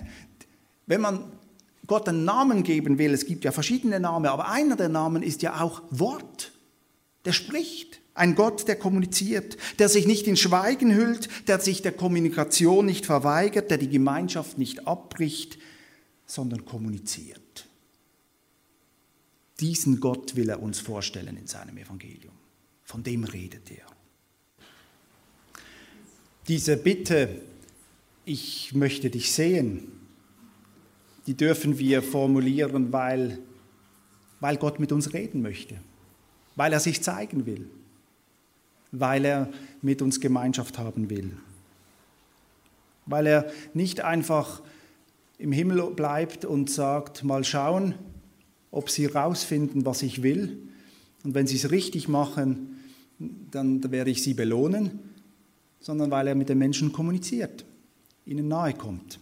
[0.85, 1.31] wenn man
[1.87, 5.41] Gott einen Namen geben will, es gibt ja verschiedene Namen, aber einer der Namen ist
[5.41, 6.51] ja auch Wort.
[7.25, 8.01] Der spricht.
[8.15, 13.07] Ein Gott, der kommuniziert, der sich nicht in Schweigen hüllt, der sich der Kommunikation nicht
[13.07, 15.57] verweigert, der die Gemeinschaft nicht abbricht,
[16.27, 17.67] sondern kommuniziert.
[19.59, 22.33] Diesen Gott will er uns vorstellen in seinem Evangelium.
[22.83, 23.92] Von dem redet er.
[26.49, 27.29] Diese Bitte,
[28.25, 29.87] ich möchte dich sehen,
[31.25, 33.39] die dürfen wir formulieren, weil,
[34.41, 35.75] weil Gott mit uns reden möchte,
[36.57, 37.69] weil er sich zeigen will,
[38.91, 39.49] weil er
[39.81, 41.31] mit uns Gemeinschaft haben will,
[43.05, 44.61] weil er nicht einfach
[45.37, 47.95] im Himmel bleibt und sagt, mal schauen,
[48.69, 50.57] ob sie rausfinden, was ich will.
[51.23, 52.79] Und wenn sie es richtig machen,
[53.51, 55.12] dann werde ich sie belohnen,
[55.83, 57.65] sondern weil er mit den Menschen kommuniziert,
[58.25, 59.19] ihnen nahe kommt.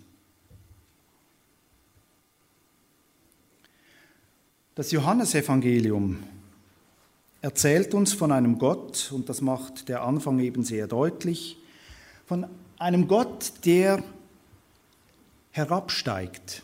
[4.76, 6.20] Das Johannesevangelium
[7.42, 11.58] erzählt uns von einem Gott, und das macht der Anfang eben sehr deutlich,
[12.26, 12.46] von
[12.78, 14.04] einem Gott, der
[15.50, 16.62] herabsteigt.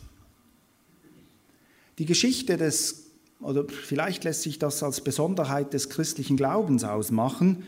[1.98, 7.64] Die Geschichte des, oder vielleicht lässt sich das als Besonderheit des christlichen Glaubens ausmachen,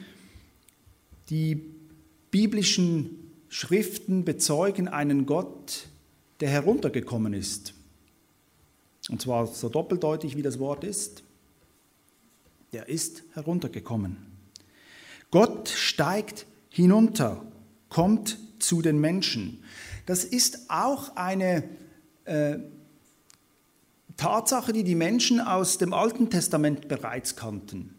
[1.28, 1.60] die
[2.30, 5.88] biblischen Schriften bezeugen einen Gott,
[6.40, 7.74] der heruntergekommen ist.
[9.08, 11.22] Und zwar so doppeldeutig, wie das Wort ist.
[12.72, 14.16] Der ist heruntergekommen.
[15.30, 17.44] Gott steigt hinunter,
[17.88, 19.64] kommt zu den Menschen.
[20.06, 21.64] Das ist auch eine
[22.24, 22.58] äh,
[24.16, 27.94] Tatsache, die die Menschen aus dem Alten Testament bereits kannten.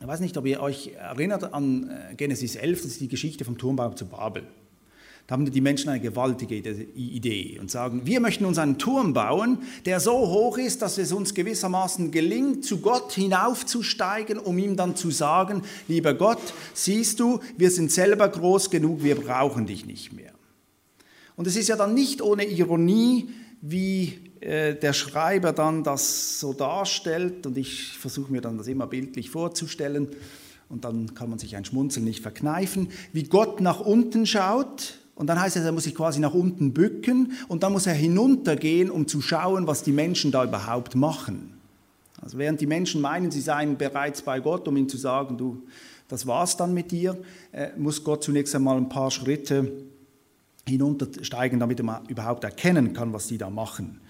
[0.00, 3.44] Ich weiß nicht, ob ihr euch erinnert an äh, Genesis 11, das ist die Geschichte
[3.44, 4.44] vom Turmbau zu Babel.
[5.26, 9.58] Da haben die Menschen eine gewaltige Idee und sagen, wir möchten uns einen Turm bauen,
[9.84, 14.96] der so hoch ist, dass es uns gewissermaßen gelingt, zu Gott hinaufzusteigen, um ihm dann
[14.96, 16.40] zu sagen, lieber Gott,
[16.72, 20.32] siehst du, wir sind selber groß genug, wir brauchen dich nicht mehr.
[21.36, 23.28] Und es ist ja dann nicht ohne Ironie,
[23.60, 28.86] wie äh, der Schreiber dann das so darstellt, und ich versuche mir dann das immer
[28.86, 30.08] bildlich vorzustellen,
[30.68, 35.26] und dann kann man sich ein Schmunzeln nicht verkneifen, wie Gott nach unten schaut und
[35.26, 38.90] dann heißt es, er muss sich quasi nach unten bücken und dann muss er hinuntergehen,
[38.90, 41.54] um zu schauen, was die Menschen da überhaupt machen.
[42.20, 45.62] Also während die Menschen meinen, sie seien bereits bei Gott, um ihm zu sagen, du,
[46.06, 47.16] das war's dann mit dir,
[47.50, 49.72] äh, muss Gott zunächst einmal ein paar Schritte
[50.68, 54.00] hinuntersteigen, damit er überhaupt erkennen kann, was die da machen.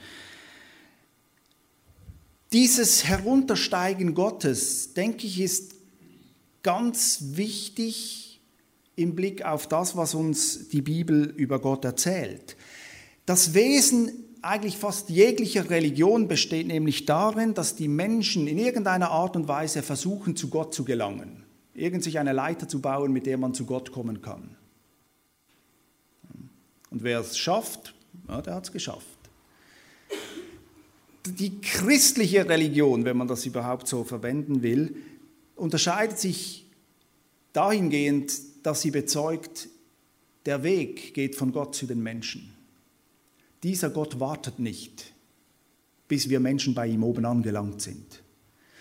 [2.53, 5.75] Dieses Heruntersteigen Gottes, denke ich, ist
[6.63, 8.41] ganz wichtig
[8.97, 12.57] im Blick auf das, was uns die Bibel über Gott erzählt.
[13.27, 14.11] Das Wesen
[14.43, 19.83] eigentlich fast jeglicher Religion besteht nämlich darin, dass die Menschen in irgendeiner Art und Weise
[19.83, 21.45] versuchen, zu Gott zu gelangen.
[21.75, 24.58] Irgend sich eine Leiter zu bauen, mit der man zu Gott kommen kann.
[26.91, 27.95] Und wer es schafft,
[28.29, 29.07] ja, der hat es geschafft.
[31.27, 34.97] Die christliche Religion, wenn man das überhaupt so verwenden will,
[35.57, 36.65] unterscheidet sich
[37.53, 39.69] dahingehend, dass sie bezeugt,
[40.47, 42.55] der Weg geht von Gott zu den Menschen.
[43.63, 45.13] Dieser Gott wartet nicht,
[46.07, 48.23] bis wir Menschen bei ihm oben angelangt sind,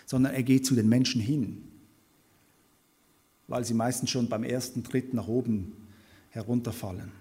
[0.06, 1.64] sondern er geht zu den Menschen hin,
[3.48, 5.74] weil sie meistens schon beim ersten Tritt nach oben
[6.30, 7.12] herunterfallen.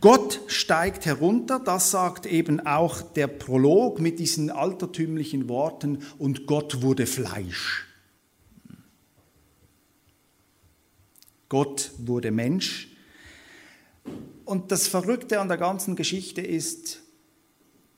[0.00, 6.82] Gott steigt herunter, das sagt eben auch der Prolog mit diesen altertümlichen Worten, und Gott
[6.82, 7.86] wurde Fleisch.
[11.48, 12.88] Gott wurde Mensch.
[14.44, 17.02] Und das Verrückte an der ganzen Geschichte ist,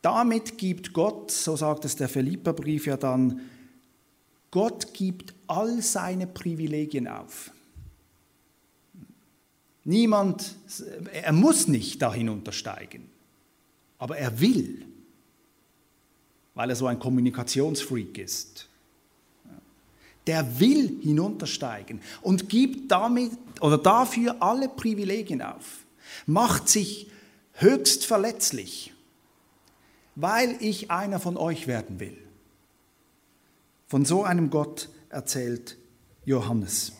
[0.03, 3.41] damit gibt Gott, so sagt es der Philipperbrief ja dann,
[4.51, 7.51] Gott gibt all seine Privilegien auf.
[9.89, 10.55] Niemand,
[11.13, 13.09] er muss nicht da hinuntersteigen,
[13.99, 14.85] aber er will,
[16.55, 18.69] weil er so ein Kommunikationsfreak ist
[20.29, 25.87] der will hinuntersteigen und gibt damit oder dafür alle Privilegien auf,
[26.27, 27.11] macht sich
[27.55, 28.93] höchst verletzlich,
[30.15, 32.17] weil ich einer von euch werden will.
[33.87, 35.79] Von so einem Gott erzählt
[36.27, 36.93] Johannes.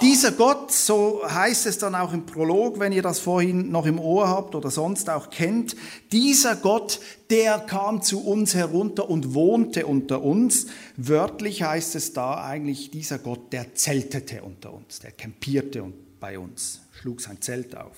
[0.00, 3.98] Dieser Gott, so heißt es dann auch im Prolog, wenn ihr das vorhin noch im
[4.00, 5.76] Ohr habt oder sonst auch kennt,
[6.10, 7.00] dieser Gott,
[7.30, 10.66] der kam zu uns herunter und wohnte unter uns.
[10.96, 15.84] Wörtlich heißt es da eigentlich, dieser Gott, der zeltete unter uns, der campierte
[16.18, 17.96] bei uns, schlug sein Zelt auf.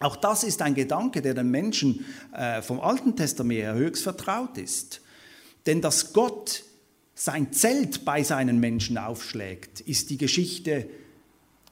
[0.00, 4.58] Auch das ist ein Gedanke, der den Menschen äh, vom Alten Testament her höchst vertraut
[4.58, 5.00] ist.
[5.66, 6.64] Denn dass Gott
[7.14, 10.88] sein Zelt bei seinen Menschen aufschlägt, ist die Geschichte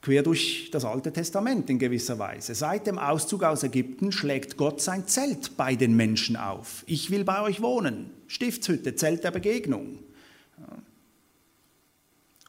[0.03, 2.55] quer durch das Alte Testament in gewisser Weise.
[2.55, 6.84] Seit dem Auszug aus Ägypten schlägt Gott sein Zelt bei den Menschen auf.
[6.86, 8.11] Ich will bei euch wohnen.
[8.26, 9.99] Stiftshütte, Zelt der Begegnung.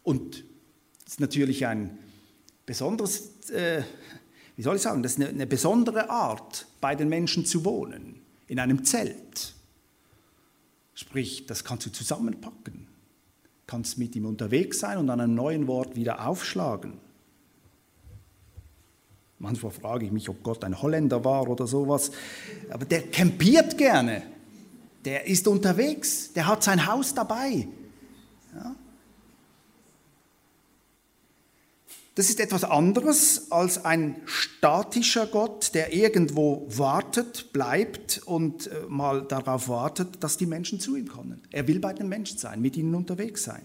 [0.04, 0.44] Und
[1.04, 1.98] das ist natürlich ein
[2.66, 3.84] besonderes, äh,
[4.56, 8.22] wie soll ich sagen, das ist eine, eine besondere Art, bei den Menschen zu wohnen,
[8.48, 9.54] in einem Zelt.
[11.02, 12.86] Sprich, das kannst du zusammenpacken,
[13.66, 17.00] kannst mit ihm unterwegs sein und an einem neuen Wort wieder aufschlagen.
[19.40, 22.12] Manchmal frage ich mich, ob Gott ein Holländer war oder sowas.
[22.70, 24.22] Aber der campiert gerne.
[25.04, 26.34] Der ist unterwegs.
[26.34, 27.68] Der hat sein Haus dabei.
[32.22, 39.24] Das ist etwas anderes als ein statischer Gott, der irgendwo wartet, bleibt und äh, mal
[39.24, 41.42] darauf wartet, dass die Menschen zu ihm kommen.
[41.50, 43.64] Er will bei den Menschen sein, mit ihnen unterwegs sein.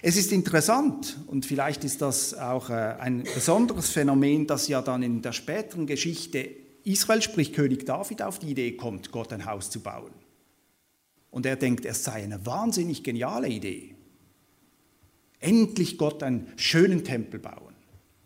[0.00, 5.02] Es ist interessant und vielleicht ist das auch äh, ein besonderes Phänomen, dass ja dann
[5.02, 6.48] in der späteren Geschichte
[6.84, 10.12] Israel, sprich König David, auf die Idee kommt, Gott ein Haus zu bauen.
[11.32, 13.93] Und er denkt, es sei eine wahnsinnig geniale Idee.
[15.44, 17.74] Endlich Gott einen schönen Tempel bauen.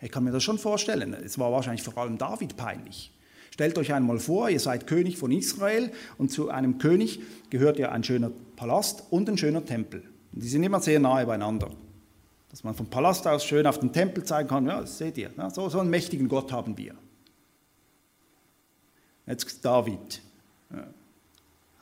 [0.01, 1.13] Ich kann mir das schon vorstellen.
[1.15, 3.13] Es war wahrscheinlich vor allem David peinlich.
[3.51, 7.19] Stellt euch einmal vor, ihr seid König von Israel und zu einem König
[7.51, 10.05] gehört ja ein schöner Palast und ein schöner Tempel.
[10.33, 11.73] Und die sind immer sehr nahe beieinander.
[12.51, 15.33] Dass man vom Palast aus schön auf den Tempel zeigen kann, ja, das seht ihr,
[15.53, 16.95] so, so einen mächtigen Gott haben wir.
[19.27, 20.23] Jetzt David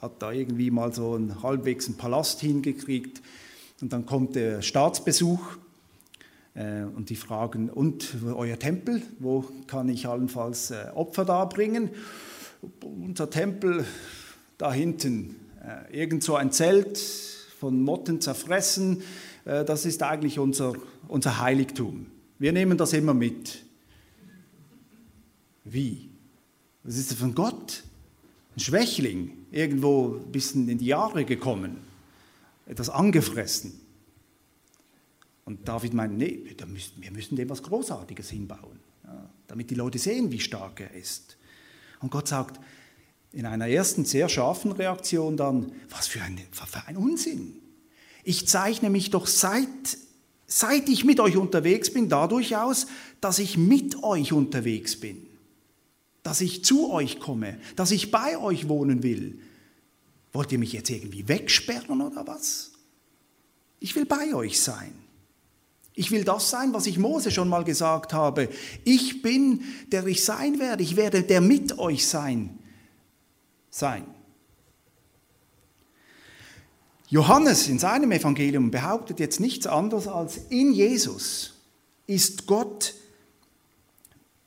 [0.00, 3.20] hat da irgendwie mal so einen halbwegs einen Palast hingekriegt
[3.80, 5.40] und dann kommt der Staatsbesuch
[6.54, 11.90] äh, und die fragen, und euer Tempel, wo kann ich allenfalls äh, Opfer darbringen?
[12.82, 13.84] Unser Tempel
[14.58, 16.98] da hinten, äh, irgend so ein Zelt,
[17.58, 19.02] von Motten zerfressen.
[19.44, 20.74] Äh, das ist eigentlich unser,
[21.08, 22.06] unser Heiligtum.
[22.38, 23.64] Wir nehmen das immer mit.
[25.64, 26.08] Wie?
[26.84, 27.82] Was ist das von Gott?
[28.56, 31.78] Ein Schwächling, irgendwo ein bisschen in die Jahre gekommen,
[32.66, 33.80] etwas angefressen.
[35.44, 36.42] Und David meint, nee,
[36.96, 41.36] wir müssen dem was Großartiges hinbauen, ja, damit die Leute sehen, wie stark er ist.
[42.00, 42.60] Und Gott sagt,
[43.32, 47.56] in einer ersten sehr scharfen Reaktion dann, was für ein, für ein Unsinn.
[48.24, 49.68] Ich zeichne mich doch seit,
[50.46, 52.86] seit ich mit euch unterwegs bin dadurch aus,
[53.20, 55.26] dass ich mit euch unterwegs bin,
[56.24, 59.38] dass ich zu euch komme, dass ich bei euch wohnen will.
[60.36, 62.72] Wollt ihr mich jetzt irgendwie wegsperren oder was?
[63.80, 64.92] Ich will bei euch sein.
[65.94, 68.50] Ich will das sein, was ich Mose schon mal gesagt habe.
[68.84, 70.82] Ich bin, der ich sein werde.
[70.82, 72.58] Ich werde der mit euch sein
[73.70, 74.04] sein.
[77.08, 81.54] Johannes in seinem Evangelium behauptet jetzt nichts anderes als in Jesus
[82.06, 82.92] ist Gott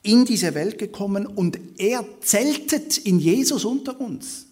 [0.03, 4.48] in diese Welt gekommen und er zeltet in Jesus unter uns.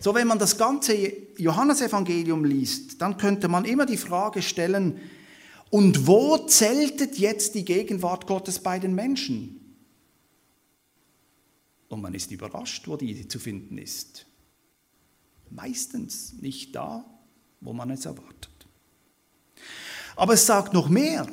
[0.00, 5.00] So, wenn man das ganze Johannesevangelium liest, dann könnte man immer die Frage stellen,
[5.70, 9.60] und wo zeltet jetzt die Gegenwart Gottes bei den Menschen?
[11.88, 14.26] Und man ist überrascht, wo die zu finden ist.
[15.50, 17.04] Meistens nicht da,
[17.60, 18.50] wo man es erwartet.
[20.16, 21.26] Aber es sagt noch mehr.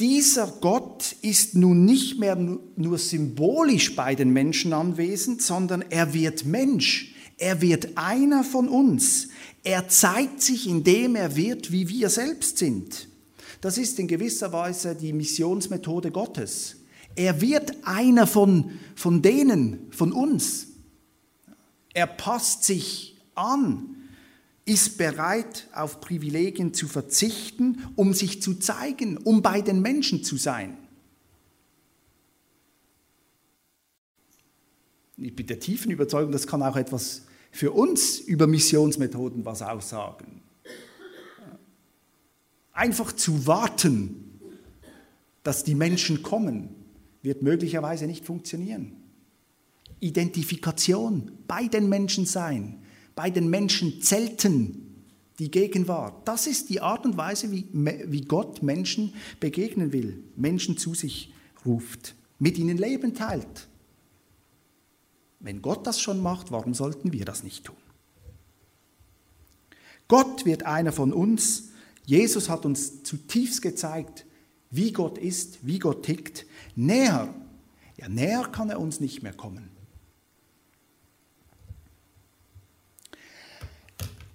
[0.00, 6.44] Dieser Gott ist nun nicht mehr nur symbolisch bei den Menschen anwesend, sondern er wird
[6.44, 7.11] Mensch.
[7.38, 9.28] Er wird einer von uns.
[9.64, 13.08] Er zeigt sich, indem er wird, wie wir selbst sind.
[13.60, 16.76] Das ist in gewisser Weise die Missionsmethode Gottes.
[17.14, 20.68] Er wird einer von, von denen, von uns.
[21.94, 23.96] Er passt sich an,
[24.64, 30.36] ist bereit, auf Privilegien zu verzichten, um sich zu zeigen, um bei den Menschen zu
[30.36, 30.76] sein.
[35.22, 40.40] Ich bin der tiefen Überzeugung, das kann auch etwas für uns über Missionsmethoden was aussagen.
[42.72, 44.40] Einfach zu warten,
[45.42, 46.70] dass die Menschen kommen,
[47.22, 48.96] wird möglicherweise nicht funktionieren.
[50.00, 52.82] Identifikation bei den Menschen sein,
[53.14, 55.04] bei den Menschen zelten,
[55.38, 56.26] die Gegenwart.
[56.26, 61.32] Das ist die Art und Weise, wie, wie Gott Menschen begegnen will, Menschen zu sich
[61.64, 63.68] ruft, mit ihnen Leben teilt.
[65.42, 67.76] Wenn Gott das schon macht, warum sollten wir das nicht tun?
[70.06, 71.70] Gott wird einer von uns.
[72.06, 74.24] Jesus hat uns zutiefst gezeigt,
[74.70, 77.34] wie Gott ist, wie Gott tickt, näher,
[77.98, 79.68] ja näher kann er uns nicht mehr kommen.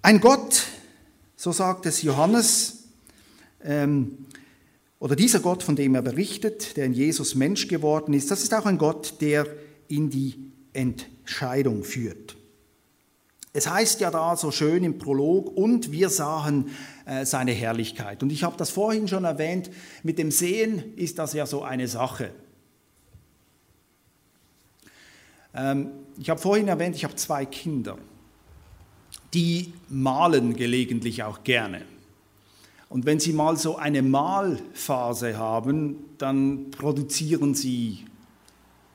[0.02, 0.64] Ein Gott,
[1.36, 2.84] so sagt es Johannes,
[3.62, 4.26] ähm,
[5.00, 8.54] oder dieser Gott, von dem er berichtet, der in Jesus Mensch geworden ist, das ist
[8.54, 9.46] auch ein Gott, der
[9.88, 10.47] in die
[10.78, 12.36] Entscheidung führt.
[13.52, 16.70] Es heißt ja da so schön im Prolog, und wir sahen
[17.06, 18.22] äh, seine Herrlichkeit.
[18.22, 19.70] Und ich habe das vorhin schon erwähnt,
[20.02, 22.30] mit dem Sehen ist das ja so eine Sache.
[25.54, 27.98] Ähm, ich habe vorhin erwähnt, ich habe zwei Kinder,
[29.34, 31.82] die malen gelegentlich auch gerne.
[32.88, 38.04] Und wenn Sie mal so eine Malphase haben, dann produzieren Sie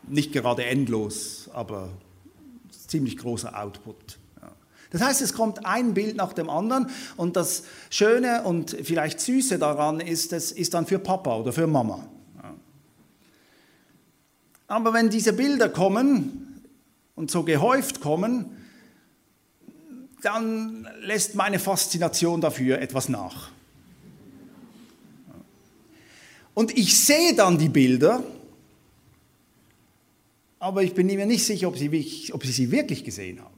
[0.08, 1.90] nicht gerade endlos, aber
[2.88, 4.20] ziemlich großer Output.
[4.92, 6.88] Das heißt, es kommt ein Bild nach dem anderen
[7.18, 11.66] und das Schöne und vielleicht Süße daran ist, es ist dann für Papa oder für
[11.66, 12.08] Mama.
[14.68, 16.62] Aber wenn diese Bilder kommen
[17.16, 18.46] und so gehäuft kommen,
[20.22, 23.50] dann lässt meine Faszination dafür etwas nach.
[26.54, 28.24] Und ich sehe dann die Bilder,
[30.64, 31.90] aber ich bin mir nicht sicher, ob, sie,
[32.32, 33.54] ob ich sie wirklich gesehen habe.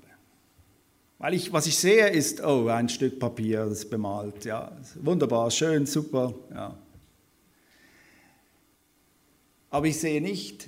[1.20, 5.52] Weil ich, was ich sehe, ist, oh, ein Stück Papier, das ist bemalt, ja, wunderbar,
[5.52, 6.76] schön, super, ja.
[9.70, 10.68] Aber ich sehe nicht,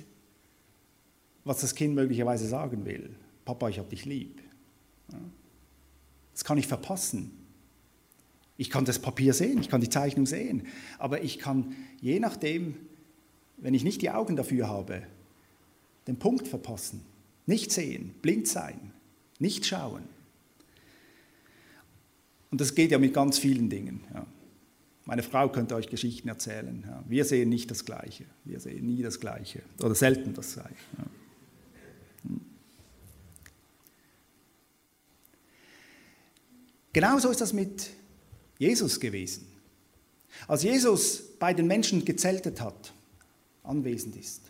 [1.42, 3.10] was das Kind möglicherweise sagen will.
[3.44, 4.40] Papa, ich habe dich lieb.
[6.32, 7.32] Das kann ich verpassen.
[8.56, 10.68] Ich kann das Papier sehen, ich kann die Zeichnung sehen,
[10.98, 12.76] aber ich kann je nachdem,
[13.56, 15.02] wenn ich nicht die Augen dafür habe,
[16.08, 17.02] den Punkt verpassen,
[17.46, 18.92] nicht sehen, blind sein,
[19.38, 20.02] nicht schauen.
[22.50, 24.02] Und das geht ja mit ganz vielen Dingen.
[24.14, 24.26] Ja.
[25.04, 26.82] Meine Frau könnte euch Geschichten erzählen.
[26.86, 27.04] Ja.
[27.06, 28.24] Wir sehen nicht das Gleiche.
[28.44, 30.74] Wir sehen nie das Gleiche oder selten das Gleiche.
[30.96, 31.04] Ja.
[32.24, 32.40] Hm.
[36.94, 37.90] Genauso ist das mit
[38.58, 39.46] Jesus gewesen.
[40.46, 42.94] Als Jesus bei den Menschen gezeltet hat,
[43.62, 44.47] anwesend ist,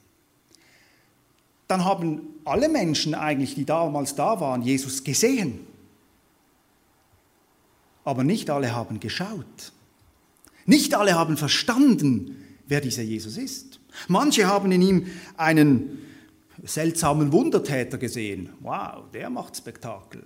[1.68, 5.68] dann haben alle Menschen eigentlich, die damals da waren, Jesus gesehen
[8.08, 9.72] aber nicht alle haben geschaut.
[10.64, 13.80] Nicht alle haben verstanden, wer dieser Jesus ist.
[14.08, 15.06] Manche haben in ihm
[15.36, 15.98] einen
[16.64, 18.48] seltsamen Wundertäter gesehen.
[18.60, 20.24] Wow, der macht Spektakel.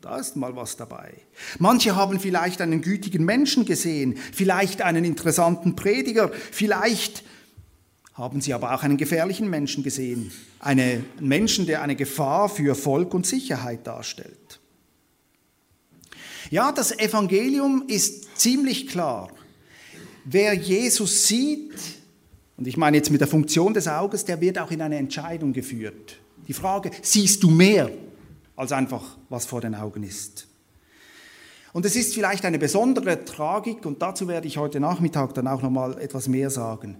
[0.00, 1.12] Da ist mal was dabei.
[1.58, 7.22] Manche haben vielleicht einen gütigen Menschen gesehen, vielleicht einen interessanten Prediger, vielleicht
[8.14, 13.12] haben sie aber auch einen gefährlichen Menschen gesehen, einen Menschen, der eine Gefahr für Volk
[13.12, 14.60] und Sicherheit darstellt.
[16.50, 19.30] Ja, das Evangelium ist ziemlich klar.
[20.24, 21.74] Wer Jesus sieht,
[22.56, 25.52] und ich meine jetzt mit der Funktion des Auges, der wird auch in eine Entscheidung
[25.52, 26.18] geführt.
[26.46, 27.90] Die Frage, siehst du mehr
[28.54, 30.46] als einfach, was vor den Augen ist?
[31.72, 35.62] Und es ist vielleicht eine besondere Tragik, und dazu werde ich heute Nachmittag dann auch
[35.62, 36.98] noch mal etwas mehr sagen.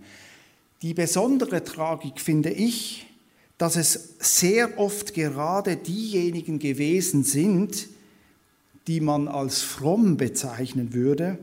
[0.84, 3.06] Die besondere Tragik finde ich,
[3.56, 7.88] dass es sehr oft gerade diejenigen gewesen sind,
[8.86, 11.38] die man als fromm bezeichnen würde,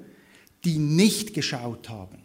[0.63, 2.19] die nicht geschaut haben,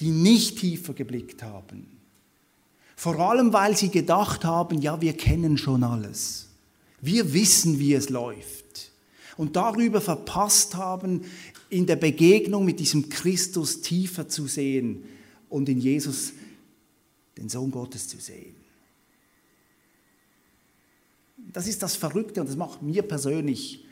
[0.00, 1.86] die nicht tiefer geblickt haben.
[2.94, 6.48] Vor allem, weil sie gedacht haben, ja, wir kennen schon alles.
[7.00, 8.92] Wir wissen, wie es läuft.
[9.38, 11.22] Und darüber verpasst haben,
[11.70, 15.04] in der Begegnung mit diesem Christus tiefer zu sehen
[15.54, 16.32] und in Jesus
[17.36, 18.56] den Sohn Gottes zu sehen.
[21.36, 23.86] Das ist das Verrückte und das macht mir persönlich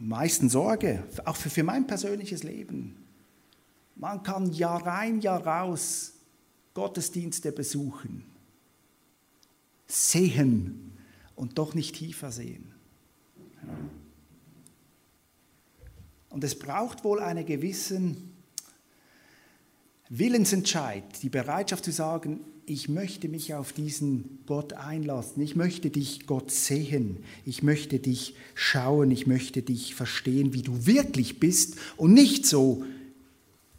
[0.00, 2.96] meisten Sorge, auch für, für mein persönliches Leben.
[3.94, 6.14] Man kann Jahr rein, Jahr raus
[6.74, 8.24] Gottesdienste besuchen,
[9.86, 10.96] sehen
[11.36, 12.74] und doch nicht tiefer sehen.
[16.28, 18.29] Und es braucht wohl einen gewissen
[20.10, 26.26] Willensentscheid, die Bereitschaft zu sagen, ich möchte mich auf diesen Gott einlassen, ich möchte dich
[26.26, 32.12] Gott sehen, ich möchte dich schauen, ich möchte dich verstehen, wie du wirklich bist und
[32.12, 32.84] nicht so,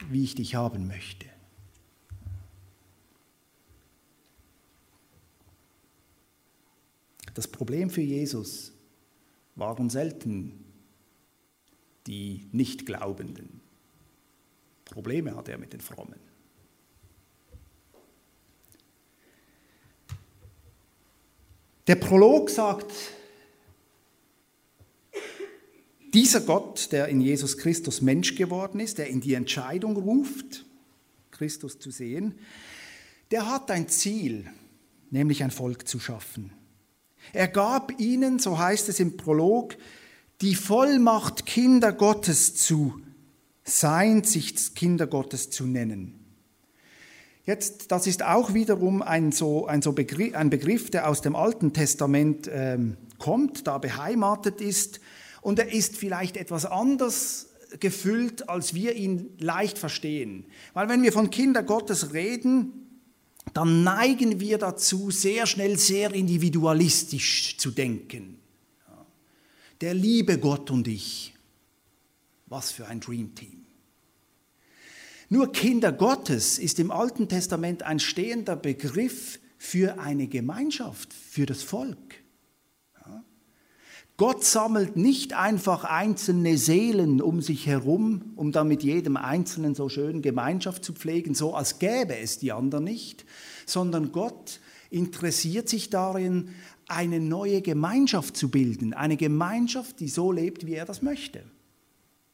[0.09, 1.25] wie ich dich haben möchte.
[7.33, 8.71] Das Problem für Jesus
[9.55, 10.63] waren selten
[12.07, 13.60] die Nichtglaubenden.
[14.91, 16.19] Probleme hat er mit den Frommen.
[21.87, 22.91] Der Prolog sagt,
[26.13, 30.65] dieser Gott, der in Jesus Christus Mensch geworden ist, der in die Entscheidung ruft,
[31.31, 32.35] Christus zu sehen,
[33.31, 34.45] der hat ein Ziel,
[35.09, 36.51] nämlich ein Volk zu schaffen.
[37.33, 39.77] Er gab ihnen, so heißt es im Prolog,
[40.41, 43.01] die Vollmacht, Kinder Gottes zu
[43.63, 46.21] sein, sich Kinder Gottes zu nennen.
[47.45, 51.35] Jetzt, das ist auch wiederum ein, so, ein, so Begriff, ein Begriff, der aus dem
[51.35, 54.99] Alten Testament ähm, kommt, da beheimatet ist.
[55.41, 57.49] Und er ist vielleicht etwas anders
[57.79, 60.45] gefüllt, als wir ihn leicht verstehen.
[60.73, 62.81] Weil wenn wir von Kinder Gottes reden,
[63.53, 68.37] dann neigen wir dazu, sehr schnell sehr individualistisch zu denken.
[69.81, 71.30] Der liebe Gott und ich.
[72.51, 73.65] Was für ein Dream Team.
[75.29, 81.63] Nur Kinder Gottes ist im Alten Testament ein stehender Begriff für eine Gemeinschaft, für das
[81.63, 82.15] Volk.
[84.17, 89.87] Gott sammelt nicht einfach einzelne Seelen um sich herum, um dann mit jedem Einzelnen so
[89.87, 93.25] schön Gemeinschaft zu pflegen, so als gäbe es die anderen nicht,
[93.65, 96.49] sondern Gott interessiert sich darin,
[96.89, 101.43] eine neue Gemeinschaft zu bilden, eine Gemeinschaft, die so lebt, wie er das möchte.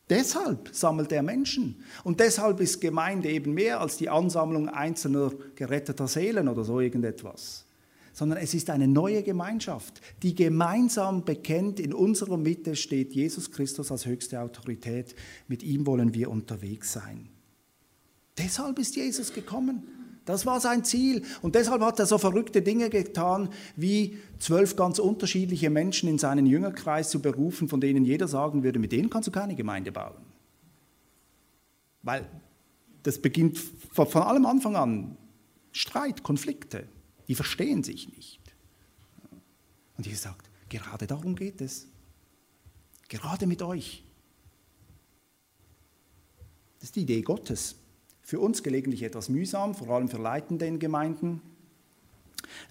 [0.10, 1.84] Deshalb sammelt er Menschen.
[2.04, 7.68] Und deshalb ist Gemeinde eben mehr als die Ansammlung einzelner geretteter Seelen oder so irgendetwas
[8.18, 13.92] sondern es ist eine neue Gemeinschaft, die gemeinsam bekennt, in unserer Mitte steht Jesus Christus
[13.92, 15.14] als höchste Autorität,
[15.48, 17.30] mit ihm wollen wir unterwegs sein.
[18.36, 19.84] Deshalb ist Jesus gekommen.
[20.28, 21.24] Das war sein Ziel.
[21.42, 26.46] Und deshalb hat er so verrückte Dinge getan, wie zwölf ganz unterschiedliche Menschen in seinen
[26.46, 30.18] Jüngerkreis zu berufen, von denen jeder sagen würde, mit denen kannst du keine Gemeinde bauen.
[32.04, 32.26] Weil
[33.04, 35.18] das beginnt von allem Anfang an
[35.72, 36.90] Streit, Konflikte.
[37.30, 38.42] Die verstehen sich nicht.
[39.98, 41.88] Und Jesus sagt, gerade darum geht es.
[43.08, 44.04] Gerade mit euch.
[46.80, 47.76] Das ist die Idee Gottes.
[48.28, 51.42] Für uns gelegentlich etwas mühsam, vor allem für Leitende in Gemeinden.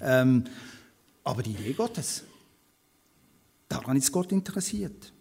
[0.02, 0.44] Ähm,
[1.24, 2.24] aber die Idee Gottes,
[3.66, 5.14] daran ist Gott interessiert.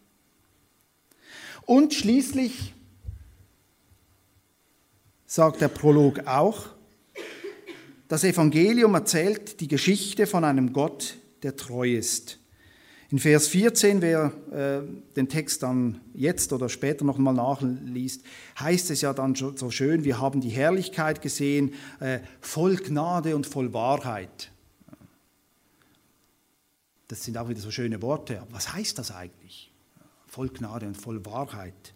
[1.66, 2.74] Und schließlich
[5.26, 6.68] sagt der Prolog auch,
[8.10, 12.40] das Evangelium erzählt die Geschichte von einem Gott, der treu ist.
[13.16, 18.26] In Vers 14, wer äh, den Text dann jetzt oder später nochmal nachliest,
[18.60, 23.48] heißt es ja dann so schön, wir haben die Herrlichkeit gesehen, äh, voll Gnade und
[23.48, 24.52] voll Wahrheit.
[27.08, 28.42] Das sind auch wieder so schöne Worte.
[28.42, 29.72] Aber was heißt das eigentlich?
[30.28, 31.94] Voll Gnade und voll Wahrheit.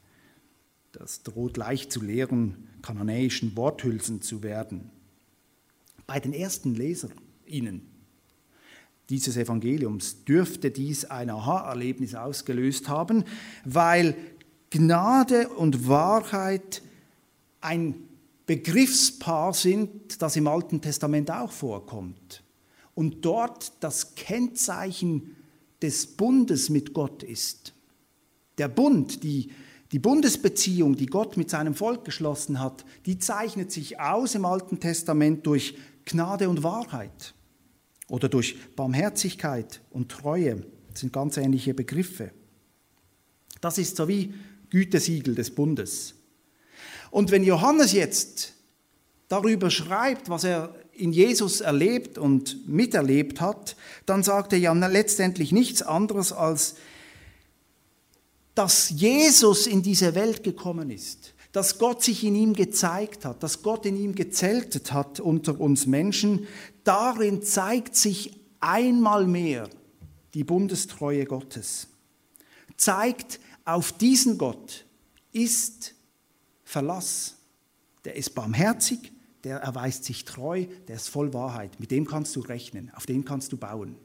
[0.93, 4.89] Das droht leicht zu leeren kananäischen Worthülsen zu werden
[6.07, 7.88] bei den ersten LeserInnen
[9.09, 10.23] dieses Evangeliums.
[10.23, 13.23] Dürfte dies ein Aha-Erlebnis ausgelöst haben,
[13.65, 14.15] weil
[14.69, 16.81] Gnade und Wahrheit
[17.61, 17.95] ein
[18.45, 22.43] Begriffspaar sind, das im Alten Testament auch vorkommt.
[22.95, 25.35] Und dort das Kennzeichen
[25.81, 27.73] des Bundes mit Gott ist.
[28.57, 29.51] Der Bund, die,
[29.91, 34.79] die Bundesbeziehung, die Gott mit seinem Volk geschlossen hat, die zeichnet sich aus im Alten
[34.79, 37.33] Testament durch Gnade und Wahrheit
[38.09, 40.65] oder durch Barmherzigkeit und Treue.
[40.91, 42.31] Das sind ganz ähnliche Begriffe.
[43.61, 44.33] Das ist so wie
[44.69, 46.15] Gütesiegel des Bundes.
[47.11, 48.53] Und wenn Johannes jetzt
[49.27, 55.51] darüber schreibt, was er in Jesus erlebt und miterlebt hat, dann sagt er ja letztendlich
[55.51, 56.75] nichts anderes als,
[58.53, 63.63] dass Jesus in diese Welt gekommen ist, dass Gott sich in ihm gezeigt hat, dass
[63.63, 66.47] Gott in ihm gezeltet hat unter uns Menschen,
[66.89, 69.69] darin zeigt sich einmal mehr
[70.33, 71.87] die Bundestreue Gottes.
[72.77, 74.87] Zeigt, auf diesen Gott
[75.31, 75.93] ist
[76.63, 77.35] Verlass.
[78.05, 79.11] Der ist barmherzig,
[79.43, 81.79] der erweist sich treu, der ist voll Wahrheit.
[81.79, 83.95] Mit dem kannst du rechnen, auf den kannst du bauen.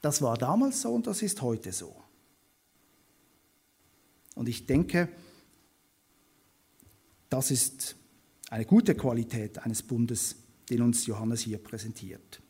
[0.00, 1.94] Das war damals so und das ist heute so.
[4.34, 5.10] Und ich denke,
[7.28, 7.96] das ist
[8.56, 10.36] eine gute Qualität eines Bundes,
[10.70, 12.40] den uns Johannes hier präsentiert.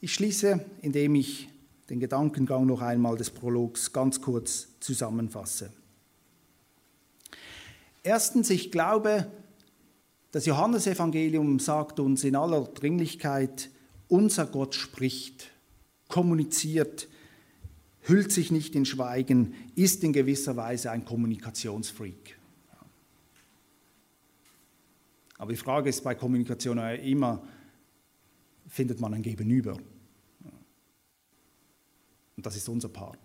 [0.00, 1.50] Ich schließe, indem ich
[1.90, 5.70] den Gedankengang noch einmal des Prologs ganz kurz zusammenfasse.
[8.02, 9.30] Erstens, ich glaube,
[10.32, 13.68] das Johannesevangelium sagt uns in aller Dringlichkeit,
[14.08, 15.50] unser Gott spricht,
[16.08, 17.08] kommuniziert,
[18.00, 22.38] hüllt sich nicht in Schweigen, ist in gewisser Weise ein Kommunikationsfreak.
[25.38, 27.42] Aber die Frage ist bei Kommunikation immer,
[28.66, 29.76] findet man ein Gegenüber?
[32.36, 33.18] Und das ist unser Part.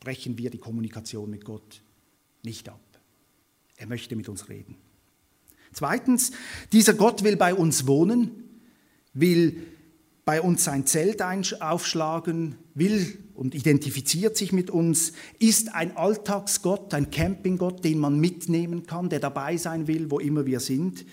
[0.00, 1.82] Brechen wir die Kommunikation mit Gott
[2.42, 2.80] nicht ab.
[3.76, 4.76] Er möchte mit uns reden.
[5.72, 6.32] Zweitens,
[6.72, 8.60] dieser Gott will bei uns wohnen,
[9.12, 9.66] will
[10.24, 17.12] bei uns sein Zelt aufschlagen, will und identifiziert sich mit uns, ist ein Alltagsgott, ein
[17.12, 21.06] Campinggott, den man mitnehmen kann, der dabei sein will, wo immer wir sind.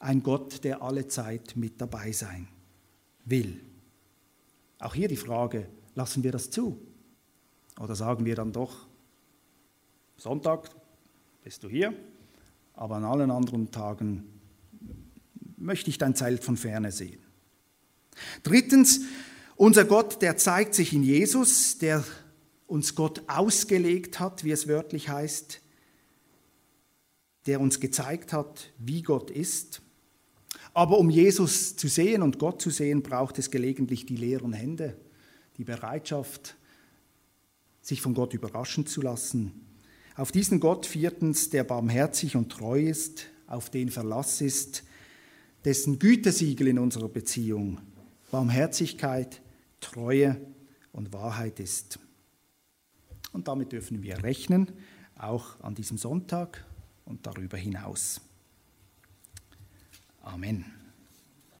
[0.00, 2.48] Ein Gott, der alle Zeit mit dabei sein
[3.26, 3.60] will.
[4.78, 6.80] Auch hier die Frage, lassen wir das zu?
[7.78, 8.86] Oder sagen wir dann doch,
[10.16, 10.70] Sonntag
[11.44, 11.92] bist du hier,
[12.72, 14.24] aber an allen anderen Tagen
[15.58, 17.20] möchte ich dein Zelt von ferne sehen.
[18.42, 19.02] Drittens,
[19.56, 22.04] Unser Gott, der zeigt sich in Jesus, der
[22.66, 25.62] uns Gott ausgelegt hat, wie es wörtlich heißt,
[27.46, 29.80] der uns gezeigt hat, wie Gott ist.
[30.74, 34.94] Aber um Jesus zu sehen und Gott zu sehen, braucht es gelegentlich die leeren Hände,
[35.56, 36.56] die Bereitschaft,
[37.80, 39.52] sich von Gott überraschen zu lassen.
[40.16, 44.84] Auf diesen Gott viertens, der barmherzig und treu ist, auf den Verlass ist,
[45.64, 47.80] dessen Gütesiegel in unserer Beziehung
[48.30, 49.40] Barmherzigkeit,
[49.80, 50.40] Treue
[50.92, 51.98] und Wahrheit ist.
[53.32, 54.72] Und damit dürfen wir rechnen,
[55.18, 56.64] auch an diesem Sonntag
[57.04, 58.20] und darüber hinaus.
[60.22, 60.75] Amen.